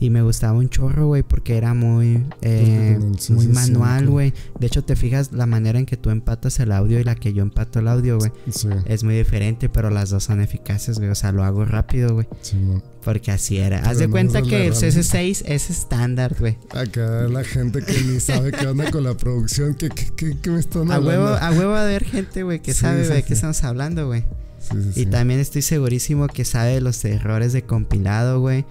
[0.00, 3.52] Y me gustaba un chorro, güey, porque era muy, eh, muy CC5.
[3.54, 4.34] manual, güey.
[4.58, 7.32] De hecho, te fijas la manera en que tú empatas el audio y la que
[7.32, 8.32] yo empato el audio, güey.
[8.50, 11.10] Sí, Es muy diferente, pero las dos son eficaces, güey.
[11.10, 12.26] O sea, lo hago rápido, güey.
[12.42, 12.56] sí.
[13.04, 13.80] Porque así era.
[13.88, 15.00] Haz de no cuenta que el herramienta.
[15.00, 16.56] CS6 es estándar, güey.
[16.70, 20.50] Acá la gente que ni sabe qué onda con la producción, ¿qué, qué, qué, qué
[20.50, 21.24] me están A hablando?
[21.24, 23.22] huevo, a huevo va a haber gente, güey, que Sí, sabe sí, de sí.
[23.24, 24.24] qué estamos hablando, güey.
[24.58, 28.64] Sí, sí, Y también estoy segurísimo que sabe de los errores de compilado, güey.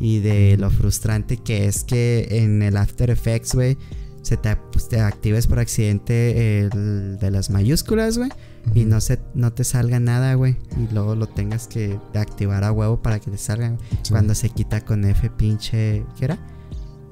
[0.00, 3.76] Y de lo frustrante que es que en el After Effects, güey,
[4.22, 8.30] se te, pues, te actives por accidente el de las mayúsculas, güey.
[8.74, 10.56] Y no, se, no te salga nada, güey.
[10.76, 13.76] Y luego lo tengas que activar a huevo para que te salga.
[14.02, 14.10] Sí.
[14.10, 16.04] Cuando se quita con F pinche.
[16.18, 16.38] ¿Qué era?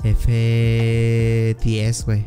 [0.03, 2.25] F10, güey.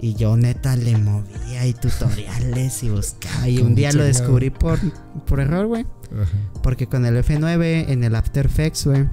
[0.00, 3.48] Y yo neta le movía y tutoriales y buscaba.
[3.48, 4.78] Y un día lo descubrí por,
[5.26, 5.86] por error, güey.
[6.62, 9.08] Porque con el F9 en el After Effects, güey,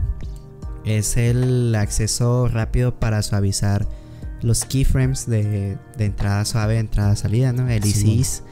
[0.86, 3.88] es el acceso rápido para suavizar
[4.42, 7.68] los keyframes de, de entrada suave, entrada salida, ¿no?
[7.68, 8.44] El ICs.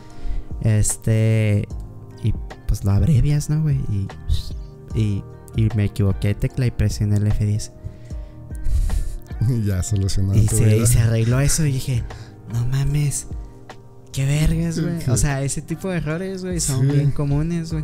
[0.63, 1.67] Este.
[2.23, 2.33] Y
[2.67, 3.77] pues lo abrevias, ¿no, güey?
[3.89, 4.07] Y,
[4.95, 5.23] y,
[5.55, 7.71] y me equivoqué de tecla y presioné el F10.
[9.49, 10.39] Y ya solucionado.
[10.39, 12.03] Y se, y se arregló eso y dije,
[12.53, 13.27] no mames,
[14.13, 15.01] qué vergas, güey.
[15.01, 15.09] Sí.
[15.11, 16.95] O sea, ese tipo de errores, güey, son Sí.
[16.95, 17.83] bien comunes, güey.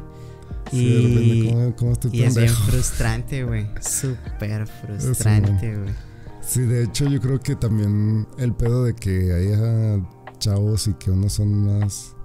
[0.71, 3.67] Sí, de repente, Y, ¿cómo, cómo estoy y es bien frustrante, güey.
[3.81, 5.93] Súper frustrante, güey.
[6.41, 9.99] Sí, de hecho, yo creo que también el pedo de que haya
[10.37, 12.15] chavos y que unos son más,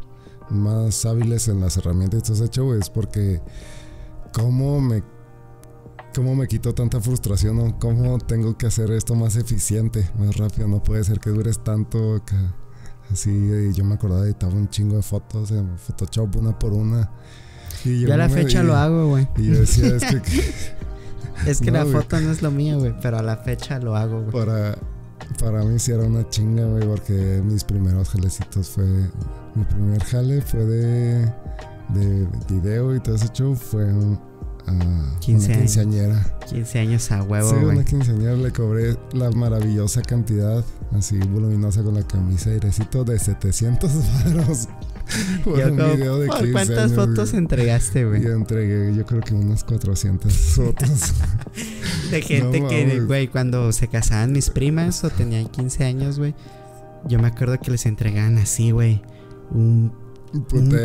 [0.50, 3.40] más hábiles en las herramientas y todo ese show es porque
[4.32, 5.02] cómo me
[6.14, 10.68] cómo me quito tanta frustración o cómo tengo que hacer esto más eficiente, más rápido.
[10.68, 12.54] No puede ser que dures tanto acá.
[13.12, 16.72] Así, y yo me acordaba de editaba un chingo de fotos en Photoshop una por
[16.72, 17.10] una.
[17.84, 19.28] Y Yo a la no me- fecha y- lo hago, güey.
[19.36, 21.96] Y yo decía, es que, que Es que No, la güey.
[21.96, 24.30] foto no es lo mío, güey, pero a la fecha lo hago, güey.
[24.32, 24.78] para,
[25.40, 28.86] para mí sí era una chinga, güey, porque mis primeros jalecitos fue.
[29.54, 31.32] Mi primer jale fue de,
[31.90, 33.54] de video y todo ese show.
[33.54, 34.18] Fue un,
[34.66, 35.58] a 15 una años.
[35.74, 36.38] quinceañera.
[36.48, 41.94] 15 años a huevo, sí, una quinceañera le cobré la maravillosa cantidad, así voluminosa con
[41.94, 43.90] la camisa y airecito de 700
[44.24, 44.68] varos.
[45.44, 47.42] por Yo un como, video de ¿Por 15 cuántas años, fotos güey.
[47.42, 48.26] entregaste, güey?
[48.26, 51.12] entregué, yo creo que unas 400 fotos.
[52.10, 53.06] De gente No que, mames.
[53.06, 56.34] güey, cuando se casaban mis primas o tenían 15 años, güey.
[57.06, 59.02] Yo me acuerdo que les entregaban así, güey.
[59.54, 59.92] Un,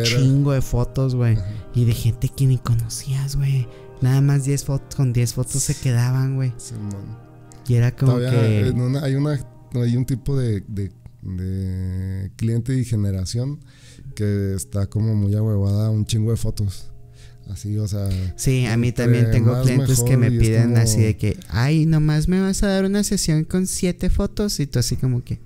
[0.04, 1.36] chingo de fotos, güey.
[1.74, 3.66] Y de gente que ni conocías, güey.
[4.00, 6.52] Nada más 10 fotos, con 10 fotos se quedaban, güey.
[6.56, 7.18] Simón.
[7.68, 8.68] Y era como Todavía que.
[8.68, 9.38] en una- hay una
[9.74, 10.90] hay un tipo de, de,
[11.22, 13.60] de cliente y generación
[14.16, 16.90] que está como muy ahuevada un chingo de fotos.
[17.48, 21.16] Así, o sea, Sí, a mí también tengo clientes que me piden como- así de
[21.16, 24.96] que, ay, nomás me vas a dar una sesión con siete fotos y tú así
[24.96, 25.40] como que,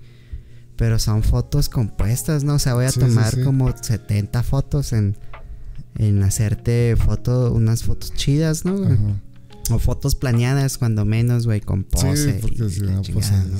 [0.75, 2.55] pero son fotos compuestas, ¿no?
[2.55, 3.43] O sea, voy a Sí, sí, tomar sí.
[3.43, 5.17] como 70 fotos en,
[5.97, 8.83] en hacerte foto, unas fotos chidas, ¿no?
[8.85, 8.97] ajá.
[9.71, 12.33] O fotos planeadas, cuando menos, güey, con pose.
[12.33, 13.57] Sí, porque y pues, chingada, ¿no?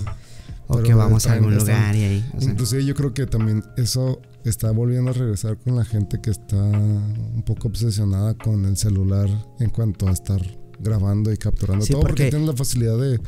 [0.67, 2.29] O que vamos a algún están- lugar y ahí.
[2.35, 6.19] o sea, Inclusive yo creo que también eso está volviendo a regresar con la gente
[6.21, 9.27] que está un poco obsesionada con el celular
[9.59, 10.41] en cuanto a estar
[10.79, 13.19] grabando y capturando Sí, todo porque, porque- tienen la facilidad de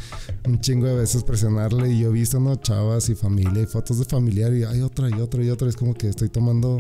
[0.48, 4.00] un chingo de veces presionarle y yo he visto no chavas y familia y fotos
[4.00, 6.78] de familiar y hay otra y otra y otra es como que estoy tomando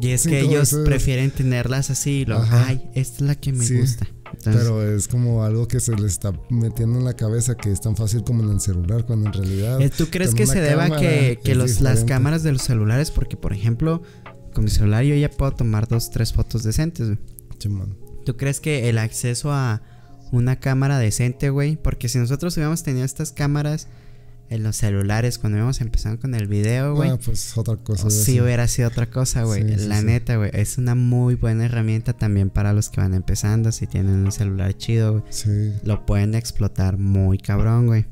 [0.00, 2.66] y es que ellos veces- prefieren tenerlas así y lo, Ajá.
[2.68, 3.78] ay, esta es la que me Sí.
[3.78, 4.06] gusta.
[4.32, 7.80] Entonces- Pero es como algo que se le está metiendo en la cabeza que es
[7.80, 9.80] tan fácil como en el celular, cuando en realidad.
[9.80, 13.12] Eh, ¿Tú crees que se deba que, que los, las cámaras de los celulares?
[13.12, 14.02] Porque, por ejemplo,
[14.52, 17.18] con mi celular yo ya puedo tomar dos, tres fotos decentes, güey.
[18.24, 19.82] ¿Tú crees que el acceso a
[20.32, 21.76] una cámara decente, güey?
[21.76, 23.88] Porque si nosotros hubiéramos tenido estas cámaras
[24.50, 27.10] en los celulares cuando íbamos empezando con el video, güey.
[27.10, 28.10] Ah, pues otra cosa.
[28.10, 28.44] sí eso.
[28.44, 29.62] hubiera sido otra cosa, güey.
[29.78, 30.06] Sí, La sí.
[30.06, 30.50] neta, güey.
[30.52, 33.72] Es una muy buena herramienta también para los que van empezando.
[33.72, 35.24] Si tienen un celular chido, güey.
[35.30, 35.72] Sí.
[35.82, 38.06] Lo pueden explotar muy cabrón, güey.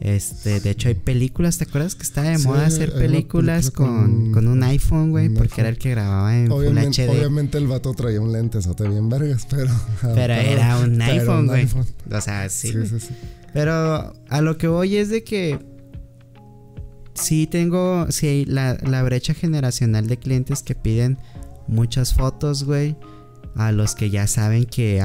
[0.00, 3.86] Este, de hecho hay películas, ¿te acuerdas que estaba de Sí, moda hacer películas película
[3.92, 5.28] con, con- con un iPhone, güey?
[5.28, 5.60] Porque iPhone.
[5.60, 7.18] era el que grababa en Obviamente, Full HD.
[7.18, 9.70] obviamente el vato traía un lente, te bien vergas, pero.
[10.02, 11.68] Pero era un pero iPhone, güey.
[12.10, 12.72] O sea, sí.
[12.72, 13.14] Sí, sí, sí.
[13.52, 15.58] Pero a lo que voy es de que
[17.14, 21.18] sí tengo, sí la, la brecha generacional de clientes que piden
[21.68, 22.96] muchas fotos, güey.
[23.56, 25.02] A los que ya saben que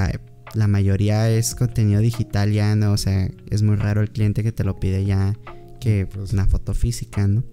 [0.56, 2.94] la mayoría es contenido digital ya, ¿no?
[2.94, 5.36] O sea, es muy raro el cliente que te lo pide ya
[5.80, 7.44] que Pues- una foto física, ¿no?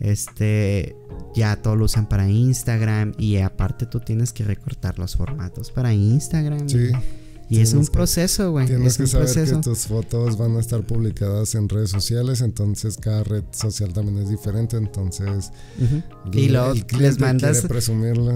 [0.00, 0.96] Este,
[1.34, 5.94] ya todo lo usan para Instagram y aparte tú tienes que recortar los formatos para
[5.94, 6.68] Instagram.
[6.68, 6.90] Sí.
[7.58, 8.66] Y es un que- proceso, güey.
[8.66, 9.56] Tienes Es que un saber proceso.
[9.56, 14.18] que tus fotos van a estar publicadas en redes sociales, entonces cada red social también
[14.18, 15.50] es diferente, entonces
[16.32, 17.64] Y luego les mandas,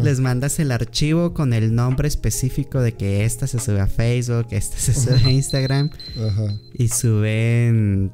[0.02, 4.48] les mandas el archivo con el nombre específico de que esta se sube a Facebook,
[4.50, 5.90] esta se sube a Instagram
[6.28, 6.54] Ajá.
[6.74, 8.12] y suben.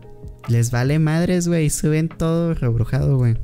[0.48, 3.36] Les vale madres, güey, y suben todo rebrujado, güey.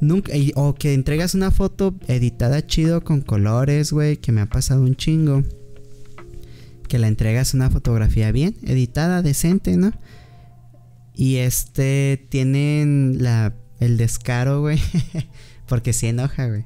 [0.00, 4.46] Nunca, y- o que entregas una foto editada chido con colores, güey, que me ha
[4.46, 5.42] pasado un chingo.
[6.88, 9.92] Que la entregas una fotografía bien, editada, decente, ¿no?
[11.14, 14.78] Y este, tienen la, el descaro, güey.
[15.66, 16.64] porque sí enoja, güey.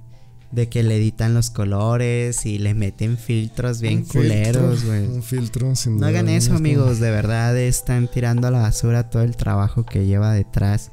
[0.53, 5.07] De que le editan los colores y le meten filtros bien Un culeros, güey.
[5.07, 6.99] Un filtro sin No duda hagan eso, como- amigos.
[6.99, 10.91] De verdad están tirando a la basura todo el trabajo que lleva detrás.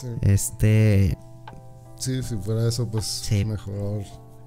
[0.00, 1.18] Sí, Este.
[1.98, 3.44] sí, si fuera eso, pues Sí.
[3.44, 4.04] mejor.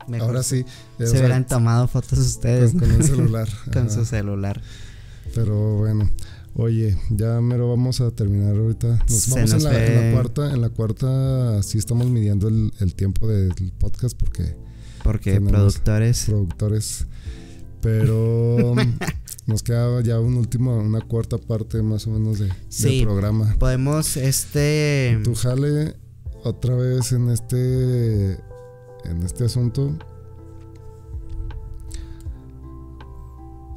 [0.08, 0.66] Mejor Ahora sí.
[0.98, 3.50] Se sea, hubieran tomado fotos ustedes con, con un celular.
[3.72, 3.90] con ajá.
[3.90, 4.62] su celular.
[5.36, 6.10] Pero bueno,
[6.56, 9.00] oye, ya mero vamos a terminar ahorita.
[9.10, 12.08] Nos Se vamos nos en, la, en fue- la cuarta, en la cuarta sí estamos
[12.10, 14.56] midiendo el, el tiempo del podcast porque
[15.04, 16.26] Porque productores.
[16.26, 17.08] productores.
[17.82, 18.76] Pero
[19.46, 22.98] nos queda ya un último, una cuarta parte más o menos de, Sí.
[23.00, 23.56] del programa.
[23.60, 25.20] Podemos, este.
[25.24, 25.96] Tú jale
[26.46, 28.38] otra vez en este
[29.06, 29.94] en este asunto.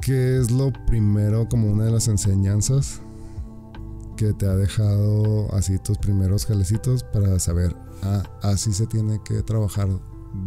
[0.01, 3.01] ¿Qué es lo primero como una de las enseñanzas
[4.15, 9.43] que te ha dejado así tus primeros jalecitos para saber, ah, así se tiene que
[9.43, 9.89] trabajar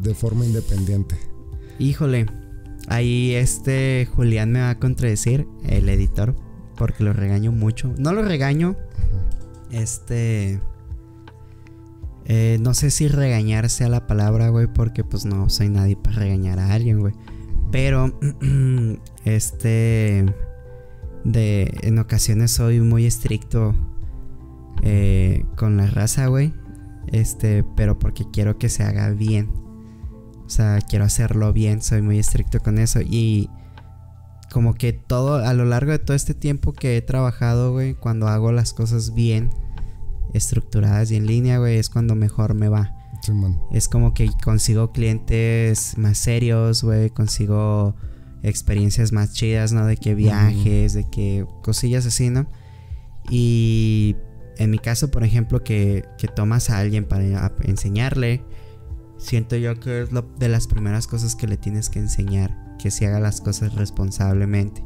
[0.03, 1.17] de forma independiente?
[1.79, 2.27] Híjole.
[2.89, 6.35] Ahí este Julián me va a contradecir, el editor.
[6.77, 7.93] Porque lo regaño mucho.
[7.99, 8.75] No lo regaño.
[9.71, 10.61] Este.
[12.33, 14.69] Eh, no sé si regañar sea la palabra, güey.
[14.69, 17.13] Porque pues no soy nadie para regañar a alguien, güey.
[17.73, 18.17] Pero.
[19.25, 20.33] este.
[21.25, 21.77] De.
[21.83, 23.75] En ocasiones soy muy estricto.
[24.85, 26.55] eh, con la raza, güey.
[27.09, 27.65] Este.
[27.77, 29.51] Pero porque quiero que se haga bien.
[30.47, 31.83] O sea, quiero hacerlo bien.
[31.83, 33.01] Soy muy estricto con eso.
[33.01, 33.51] Y
[34.53, 38.29] como que todo, a lo largo de todo este tiempo que he trabajado, güey, cuando
[38.29, 39.51] hago las cosas bien,
[40.35, 42.95] estructuradas y en línea, güey, es cuando mejor me va.
[43.23, 43.61] Sí, man.
[43.71, 47.95] Es como que consigo clientes más serios, güey, consigo
[48.43, 49.85] experiencias más chidas, ¿no?
[49.87, 52.47] De que viajes, de que cosillas así, ¿no?
[53.29, 54.17] Y
[54.57, 58.43] en mi caso, por ejemplo, que, que tomas a alguien para a- enseñarle,
[59.19, 62.91] siento yo que es lo, de las primeras cosas que le tienes que enseñar, que
[62.91, 64.83] si haga las cosas responsablemente,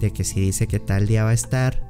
[0.00, 1.85] de que si dice que tal día va a estar,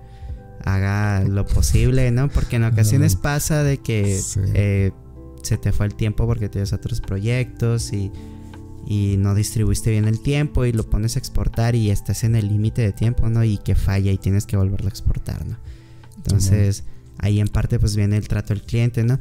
[0.66, 2.28] haga lo posible, ¿no?
[2.28, 4.40] Porque en ocasiones pasa de que Sí.
[4.52, 4.90] eh,
[5.42, 8.10] se te fue el tiempo porque tienes otros proyectos y,
[8.86, 12.48] y no distribuiste bien el tiempo y lo pones a exportar y estás en el
[12.48, 13.42] límite de tiempo, ¿no?
[13.44, 15.56] Y que falla y tienes que volverlo a exportar, ¿no?
[16.16, 16.84] Entonces,
[17.18, 19.18] ahí en parte pues viene el trato del cliente, ¿no?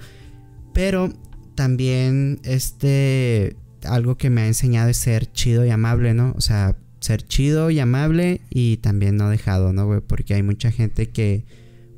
[0.74, 1.14] Pero
[1.54, 6.34] también este algo que me ha enseñado es ser chido y amable, ¿no?
[6.36, 6.76] O sea,
[7.06, 10.02] ser chido y amable y también no dejado, ¿no, güey?
[10.02, 11.46] Porque hay mucha gente que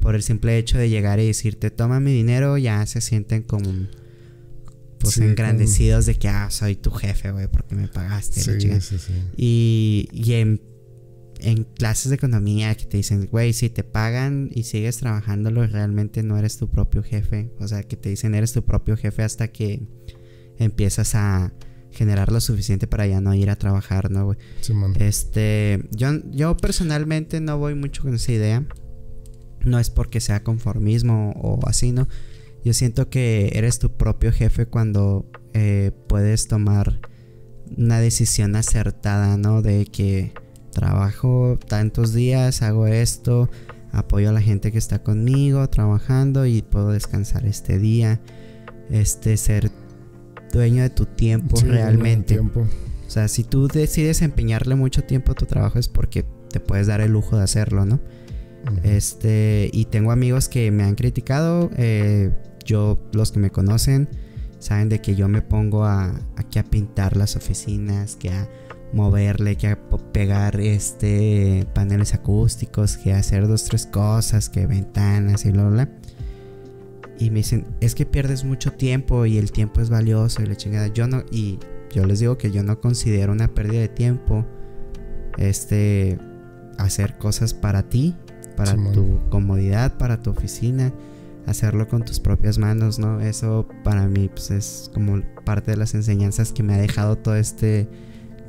[0.02, 3.72] por el simple hecho de llegar y decirte, toma mi dinero, ya se sienten como
[5.00, 8.40] pues Sí, engrandecidos de que, ah, soy tu jefe, güey, porque me pagaste.
[8.40, 8.82] la Sí, chingada".
[8.82, 9.14] sí, sí.
[9.38, 10.62] Y, y en,
[11.40, 16.24] en clases de economía que te dicen, güey, si te pagan y sigues trabajándolo, realmente
[16.24, 17.52] no eres tu propio jefe.
[17.60, 19.82] O sea, que te dicen, eres tu propio jefe hasta que
[20.58, 21.54] empiezas a
[21.98, 24.38] generar lo suficiente para ya no ir a trabajar, ¿no, güey?
[25.00, 28.66] Este, yo, yo personalmente no voy mucho con esa idea.
[29.66, 32.08] No es porque sea conformismo o así, ¿no?
[32.64, 37.00] Yo siento que eres tu propio jefe cuando eh, puedes tomar
[37.76, 39.62] una decisión acertada, ¿no?
[39.62, 40.34] De que
[40.72, 43.50] trabajo tantos días, hago esto,
[43.92, 48.22] apoyo a la gente que está conmigo trabajando y puedo descansar este día.
[48.90, 49.72] Este, ser
[50.52, 52.40] dueño de tu tiempo realmente.
[52.40, 56.88] O sea, si tú decides empeñarle mucho tiempo a tu trabajo es porque te puedes
[56.88, 58.00] dar el lujo de hacerlo, ¿no?
[58.84, 61.70] Este, y tengo amigos que me han criticado.
[61.78, 62.32] Eh,
[62.66, 64.10] yo, los que me conocen,
[64.60, 68.50] saben de que yo me pongo a, aquí a pintar las oficinas, que a
[68.94, 69.80] moverle, que a
[70.12, 75.90] pegar este paneles acústicos, que a hacer dos, tres cosas, que ventanas y bla, bla.
[77.20, 80.56] Y me dicen, es que pierdes mucho tiempo y el tiempo es valioso y la
[80.56, 80.88] chingada.
[80.88, 81.60] Yo no, y
[81.94, 84.46] yo les digo que yo no considero una pérdida de tiempo
[85.38, 86.20] este
[86.78, 88.16] hacer cosas para ti,
[88.56, 90.94] para tu comodidad, para tu oficina,
[91.46, 93.20] hacerlo con tus propias manos, ¿no?
[93.22, 97.36] Eso para mí pues, es como parte de las enseñanzas que me ha dejado todo
[97.36, 97.88] este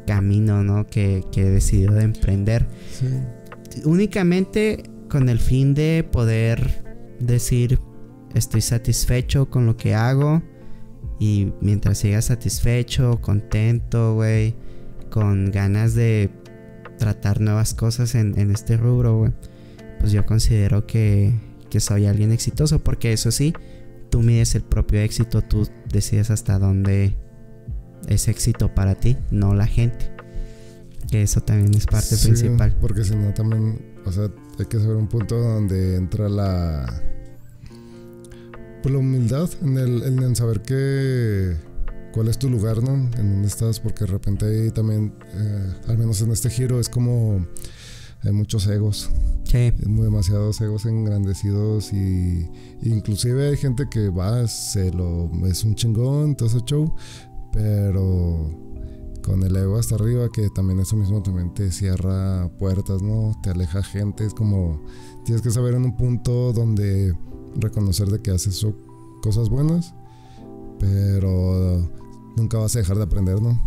[0.07, 0.87] camino, ¿no?
[0.87, 2.67] Que, que he decidido de emprender.
[3.85, 6.85] Únicamente con el fin de poder
[7.21, 7.79] decir,
[8.39, 10.43] estoy satisfecho con lo que hago.
[11.21, 14.55] Y mientras siga satisfecho, contento, güey,
[15.11, 16.31] con ganas de
[16.99, 19.33] tratar nuevas cosas en, este rubro, güey,
[20.01, 21.35] pues yo considero que,
[21.71, 22.79] que soy alguien exitoso.
[22.79, 23.53] Porque eso sí,
[24.11, 27.17] tú mides el propio éxito, tú decides hasta dónde
[28.09, 30.13] es éxito para ti, no la gente.
[31.11, 32.77] Que eso también es parte principal.
[32.81, 37.03] Porque si no, también, o sea, hay que saber un punto donde entra la
[38.83, 41.57] pues la humildad en, el, en saber que
[42.13, 42.95] cuál es tu lugar, ¿no?
[43.19, 46.89] En dónde estás, porque de repente ahí también, eh, al menos en este giro, es
[46.89, 47.47] como
[48.25, 49.11] hay muchos egos.
[49.45, 49.73] Sí.
[49.87, 52.51] Muy demasiados egos engrandecidos y
[52.83, 56.95] inclusive hay gente que va, se lo es un chingón, todo ese show,
[57.53, 58.51] pero
[59.23, 63.39] con el ego hasta arriba que también eso mismo también te cierra puertas, ¿no?
[63.43, 64.83] Te aleja gente, es como
[65.25, 67.15] tienes que saber en un punto donde
[67.59, 68.67] reconocer de que haces
[69.23, 69.95] cosas buenas,
[70.79, 71.91] pero
[72.37, 73.61] nunca vas a dejar de aprender, ¿no?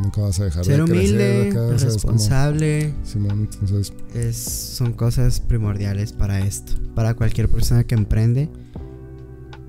[0.00, 2.94] Nunca vas a dejar Ser de humilde, responsable.
[3.14, 3.92] entonces.
[4.14, 6.74] Es, son cosas primordiales para esto.
[6.94, 8.48] Para cualquier persona que emprende.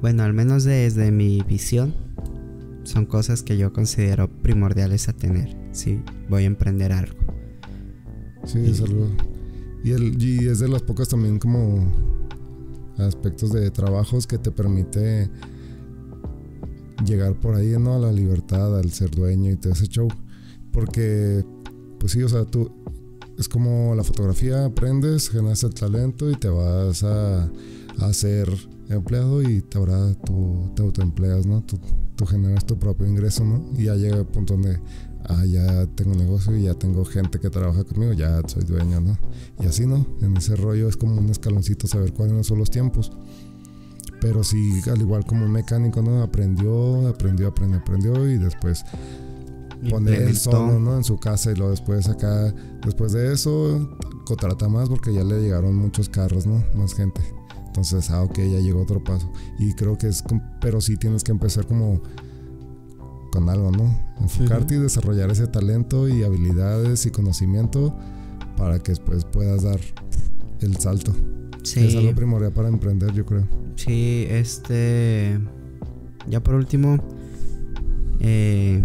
[0.02, 1.96] Bueno, al menos desde mi visión.
[2.84, 5.58] Son cosas que yo considero primordiales a tener.
[5.72, 7.18] Si voy a emprender algo.
[8.46, 9.08] Sí, es algo.
[9.84, 12.19] Y, el, y es de las pocas también como
[13.02, 15.30] aspectos de trabajos que te permite
[17.06, 17.96] llegar por ahí, ¿no?
[17.96, 20.08] A la libertad, al ser dueño y todo ese show.
[20.72, 21.44] Porque,
[22.00, 22.72] pues sí, o sea, tú,
[23.38, 27.50] es como la fotografía, aprendes, generas el talento y te vas a,
[28.00, 28.50] a ser
[28.90, 31.62] empleado y te ahora tú te autoempleas, ¿no?
[31.62, 31.80] Tú,
[32.16, 33.64] tú generas tu propio ingreso, ¿no?
[33.78, 34.80] Y ya llega el punto donde
[35.30, 39.18] ah, ya tengo negocio y ya tengo gente que trabaja conmigo, ya soy dueño, ¿no?
[39.62, 40.06] Y así, ¿no?
[40.22, 43.12] En ese rollo es como un escaloncito saber cuáles son los tiempos.
[44.20, 46.22] Pero sí, al igual como un mecánico, ¿no?
[46.22, 48.84] Aprendió, aprendió, aprendió, aprendió y después
[49.90, 50.98] poner el solo, ¿no?
[50.98, 52.54] En su casa y luego después acá,
[52.84, 56.64] después de eso, contrata más porque ya le llegaron muchos carros, ¿no?
[56.76, 57.22] Más gente.
[57.68, 59.32] Entonces, ah, ok, ya llegó otro paso.
[59.58, 60.24] Y creo que es,
[60.60, 62.02] pero sí tienes que empezar como
[63.30, 63.98] con algo, ¿no?
[64.20, 67.96] Enfocarte y desarrollar ese talento y habilidades y conocimiento
[68.58, 69.80] para que después puedas dar
[70.62, 71.14] el salto.
[71.64, 71.86] Sí.
[71.86, 73.48] Es algo primordial para emprender, yo creo.
[73.76, 75.40] Sí, este.
[76.28, 76.98] Ya por último,
[78.20, 78.84] eh,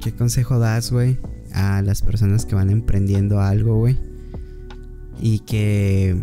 [0.00, 1.18] ¿qué consejo das, güey?
[1.52, 3.96] A las personas que van emprendiendo algo, güey.
[5.20, 6.16] Y que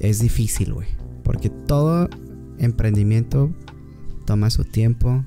[0.00, 0.88] es difícil, güey.
[1.22, 2.08] Porque todo
[2.58, 3.50] emprendimiento
[4.28, 5.24] toma su tiempo,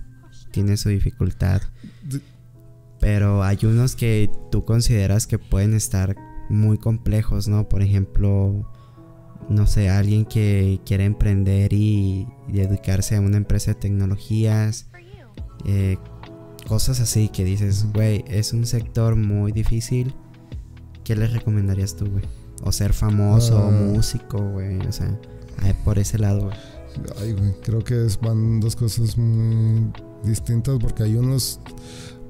[0.52, 1.64] tiene su dificultad.
[2.99, 6.16] Pero hay unos que tú consideras que pueden estar
[6.52, 7.68] muy complejos, ¿no?
[7.68, 8.72] Por ejemplo,
[9.49, 14.86] no sé, alguien que quiere emprender y, dedicarse a una empresa de tecnologías,
[15.66, 15.97] eh,
[16.68, 20.14] cosas así que dices, güey, es un sector muy difícil.
[21.04, 22.26] ¿Qué les recomendarías tú, güey?
[22.62, 23.72] O ser famoso, o ah.
[23.72, 25.20] músico, güey, o sea,
[25.84, 26.70] por ese lado, güey.
[27.19, 29.91] Ay, güey, creo que van dos cosas muy
[30.23, 31.59] distintas porque hay unos,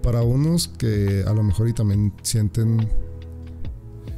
[0.02, 2.88] para unos que a lo mejor y también sienten,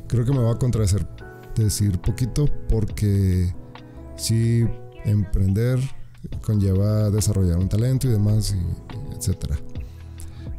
[0.08, 1.08] creo que me va a contradecir
[1.56, 3.54] decir poquito porque
[4.16, 4.66] sí,
[5.06, 5.80] emprender
[6.42, 9.58] conlleva desarrollar un talento y demás, y etcétera.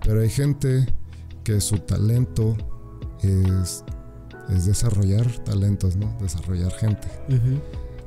[0.04, 0.86] Pero hay gente
[1.42, 2.56] que su talento
[3.22, 3.84] es,
[4.50, 6.16] es desarrollar talentos, ¿no?
[6.20, 7.08] Desarrollar gente.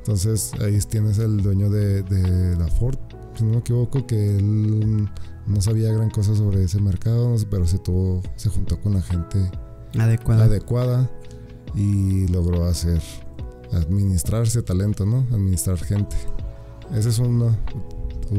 [0.08, 2.96] Entonces ahí tienes el dueño de, de la Ford,
[3.36, 5.06] si no me equivoco, que él
[5.46, 9.38] no sabía gran cosa sobre ese mercado, pero se tuvo, se juntó con la gente
[9.98, 11.10] adecuada, adecuada
[11.74, 13.02] y logró hacer
[13.74, 15.26] administrarse talento, ¿no?
[15.30, 16.16] Administrar gente.
[16.94, 17.54] Ese es una,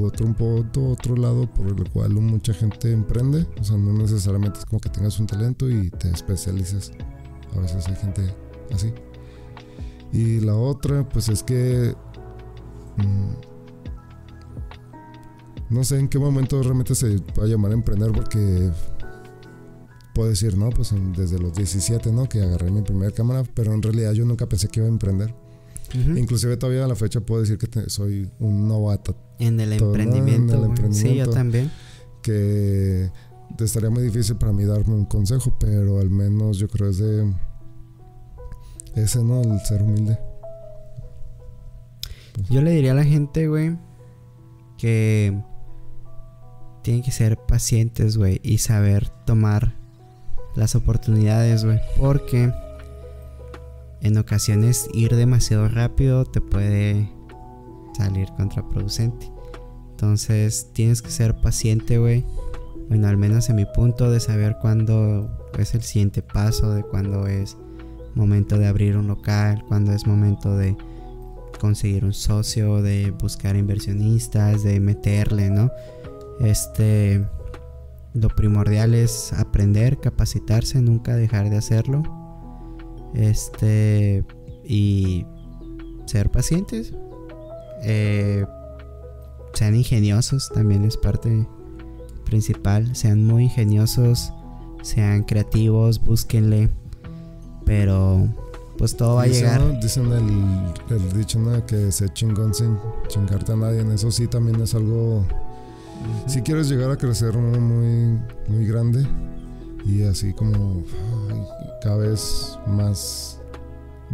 [0.02, 3.46] otro, un poco, otro lado por el cual mucha gente emprende.
[3.62, 6.94] O sea, no necesariamente es como que tengas un talento y te especialices.
[7.56, 8.34] A veces hay gente
[8.74, 8.92] así.
[10.12, 11.94] Y la otra, pues es que...
[12.98, 13.50] Mm,
[15.70, 18.72] no sé en qué momento realmente se va a llamar a emprender porque
[20.16, 22.28] puedo decir, no, pues desde los 17, ¿no?
[22.28, 25.34] Que agarré mi primera cámara, pero en realidad yo nunca pensé que iba a emprender.
[25.94, 29.16] Inclusive todavía a la fecha puedo decir que soy un novato.
[29.40, 31.10] En el, emprendimiento, en el emprendimiento.
[31.10, 31.72] Sí, yo también.
[32.22, 33.10] Que
[33.60, 37.34] estaría muy difícil para mí darme un consejo, pero al menos yo creo es de
[38.96, 39.42] ese, ¿no?
[39.42, 40.20] El ser humilde.
[42.50, 43.78] Yo le diría a la gente, güey,
[44.78, 45.38] que
[46.84, 49.76] tienen que ser pacientes, güey, y saber tomar
[50.56, 52.52] las oportunidades, güey, porque
[54.02, 57.12] en ocasiones ir demasiado rápido te puede
[57.98, 59.32] salir contraproducente.
[59.92, 62.26] Entonces tienes que ser paciente, güey.
[62.88, 67.28] Bueno, al menos en mi punto de saber cuándo es el siguiente paso, de cuándo
[67.28, 67.58] es
[68.16, 70.76] momento de abrir un local, cuándo es momento de
[71.60, 75.70] conseguir un socio, de buscar inversionistas, de meterle, ¿no?
[76.40, 77.26] Este,
[78.14, 82.04] lo primordial es aprender, capacitarse, nunca dejar de hacerlo.
[83.14, 84.24] Este,
[84.64, 85.26] y
[86.06, 86.94] ser pacientes.
[87.84, 88.46] Eh,
[89.54, 91.48] sean ingeniosos, también es parte
[92.26, 92.96] principal.
[92.96, 94.32] Sean muy ingeniosos,
[94.82, 96.70] sean creativos, búsquenle.
[97.70, 98.28] Pero
[98.80, 99.80] pues todo va a llegar.
[99.80, 103.82] Dicen el, el dicho que se chingón sin chingarte a nadie.
[103.82, 105.24] En eso sí también es algo.
[106.26, 109.06] Si quieres llegar a crecer muy, muy grande
[109.86, 110.82] y así como
[111.84, 113.40] cada vez más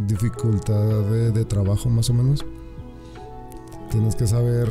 [0.05, 2.43] dificultad de, de trabajo más o menos,
[3.89, 4.67] tienes que saber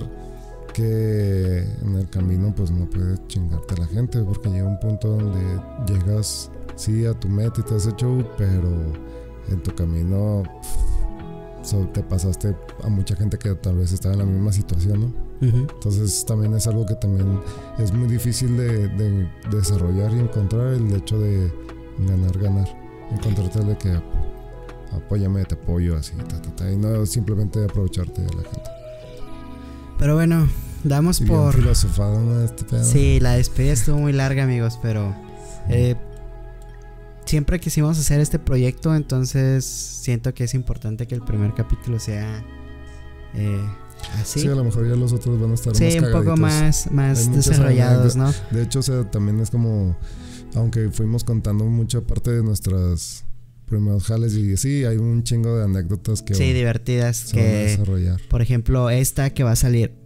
[0.74, 5.08] que en el camino pues no puedes chingarte a la gente porque llega un punto
[5.08, 5.40] donde
[5.86, 8.70] llegas sí a tu meta y te has hecho pero
[9.48, 10.42] en tu camino
[11.92, 15.24] te pasaste a mucha gente que tal vez estaba en la misma situación, ¿no?
[15.40, 17.40] Entonces también es algo que también
[17.78, 21.52] es muy difícil de, desarrollar y encontrar el hecho de
[22.06, 22.68] ganar, ganar.
[23.10, 24.00] Encontrarte de que
[24.92, 26.12] apóyame, te apoyo, así,
[26.72, 28.70] y no simplemente aprovecharte de la gente.
[29.98, 30.48] Pero bueno,
[30.82, 31.54] damos por.
[31.56, 35.14] Este sí, la despedida estuvo muy larga, amigos, pero.
[35.68, 35.96] Eh,
[37.24, 42.44] siempre quisimos hacer este proyecto, entonces siento que es importante que el primer capítulo sea
[43.34, 43.60] eh,
[44.20, 44.40] así.
[44.40, 47.32] Sí, a lo mejor ya los otros van a estar sí, un poco más, más
[47.32, 48.32] desarrollados, ¿no?
[48.50, 49.96] De hecho, o sea, también es como,
[50.54, 53.24] aunque fuimos contando mucha parte de nuestras
[53.66, 56.34] primeros jales y sí, hay un chingo de anécdotas que...
[56.34, 57.42] Sí, divertidas que...
[57.42, 58.20] desarrollar.
[58.28, 60.03] Por ejemplo, esta que va a salir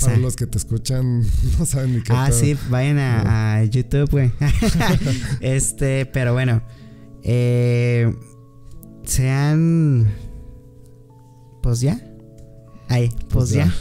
[0.00, 1.22] para los que te escuchan,
[1.58, 2.12] no saben ni qué.
[2.14, 4.32] Ah, sí, vayan a, YouTube, güey.
[5.40, 6.62] este, pero bueno.
[7.22, 8.14] Eh,
[9.04, 10.12] sean.
[11.62, 12.00] Pues ya.
[12.88, 13.72] Ahí, pues, pues ya.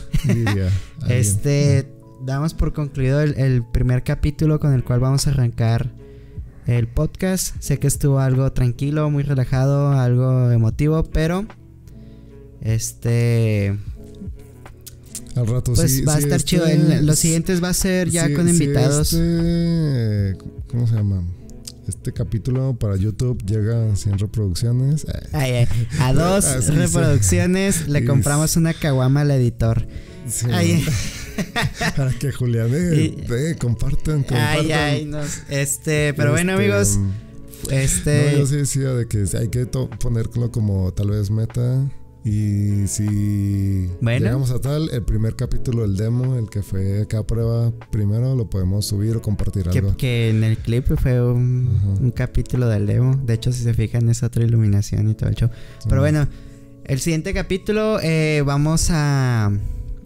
[1.10, 1.89] este,
[2.26, 5.91] damos por concluido el, primer capítulo con el cual vamos a arrancar
[6.66, 7.58] el podcast.
[7.60, 11.45] Sé que estuvo algo tranquilo, muy relajado, algo emotivo, pero.
[12.62, 13.78] Este
[15.36, 16.66] al rato pues va a estar chido.
[16.66, 19.14] Este los siguientes va a ser ya con invitados.
[19.14, 21.24] Este, ¿Cómo se llama?
[21.88, 25.06] Este capítulo para YouTube llega a 100 reproducciones.
[26.00, 29.86] a dos reproducciones le compramos una caguama al editor.
[31.98, 35.12] para que Julián eh, compartan, Ay, ay,
[35.50, 37.00] este, pero bueno, este, amigos.
[37.70, 38.32] Este.
[38.32, 41.90] No, yo sí decía de que hay que ponerlo como tal vez meta.
[42.26, 47.74] Y si llegamos a tal, el primer capítulo del demo, el que fue acá prueba
[47.92, 49.98] primero, lo podemos subir o compartir algo.
[49.98, 53.20] Que en el clip fue un, capítulo del demo.
[53.26, 55.50] De hecho, si se fijan, es otra iluminación y todo el show.
[55.90, 56.28] Pero bueno,
[56.86, 59.52] el siguiente capítulo eh, vamos a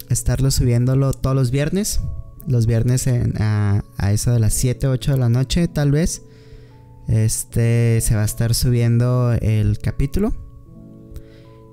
[0.08, 2.00] estarlo subiéndolo todos los viernes.
[2.48, 6.22] Los viernes a, a eso de las 7, 8 de la noche, tal vez.
[7.06, 10.47] Este se va a estar subiendo el capítulo.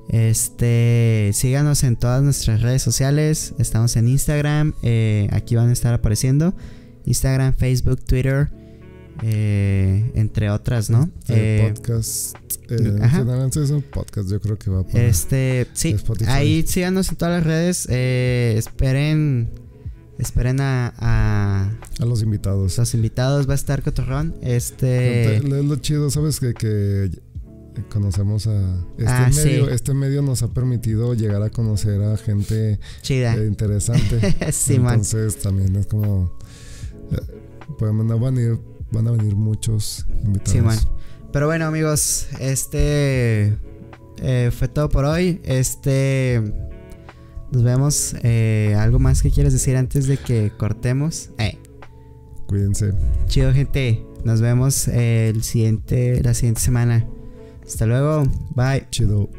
[0.09, 3.53] Este, síganos en todas nuestras redes sociales.
[3.59, 4.73] Estamos en Instagram.
[4.83, 6.53] eh, aquí van a estar apareciendo.
[7.05, 8.49] Instagram, Facebook, Twitter.
[9.23, 11.09] eh, entre otras, ¿no?
[11.29, 12.35] El Eh, podcast.
[12.69, 15.03] Es un podcast, yo creo que va para.
[15.05, 16.29] Este, sí, Spotify.
[16.31, 17.87] ahí síganos en todas las redes.
[17.89, 19.51] esperen,
[20.17, 22.77] esperen a, a a los invitados.
[22.77, 23.47] los invitados.
[23.47, 24.35] Va a estar Cotorrón.
[24.41, 26.39] Este, Es lo chido, ¿sabes?
[26.41, 27.09] Que, que
[27.83, 28.75] conocemos a.
[28.97, 29.71] Este, Ah, medio, sí.
[29.73, 33.35] este medio nos ha permitido llegar a conocer a gente chida.
[33.35, 34.35] eh, interesante.
[34.51, 34.95] sí, man.
[34.95, 36.37] Entonces también es como.
[37.11, 38.59] eh, no van a ir,
[38.91, 40.51] van a venir muchos invitados.
[40.51, 40.77] Sí, man.
[41.31, 43.57] Pero bueno, amigos, este
[44.21, 45.41] eh, fue todo por hoy.
[45.43, 46.41] Este.
[47.51, 48.15] Nos vemos.
[48.23, 51.29] eh, ¿Algo más que quieres decir antes de que cortemos?
[51.37, 51.57] Eh,
[52.47, 52.91] Cuídense.
[53.27, 54.05] chido, gente.
[54.23, 57.05] Nos vemos el siguiente, la siguiente semana.
[57.65, 58.23] Hasta luego.
[58.55, 58.87] Bye.
[58.89, 59.29] Chido.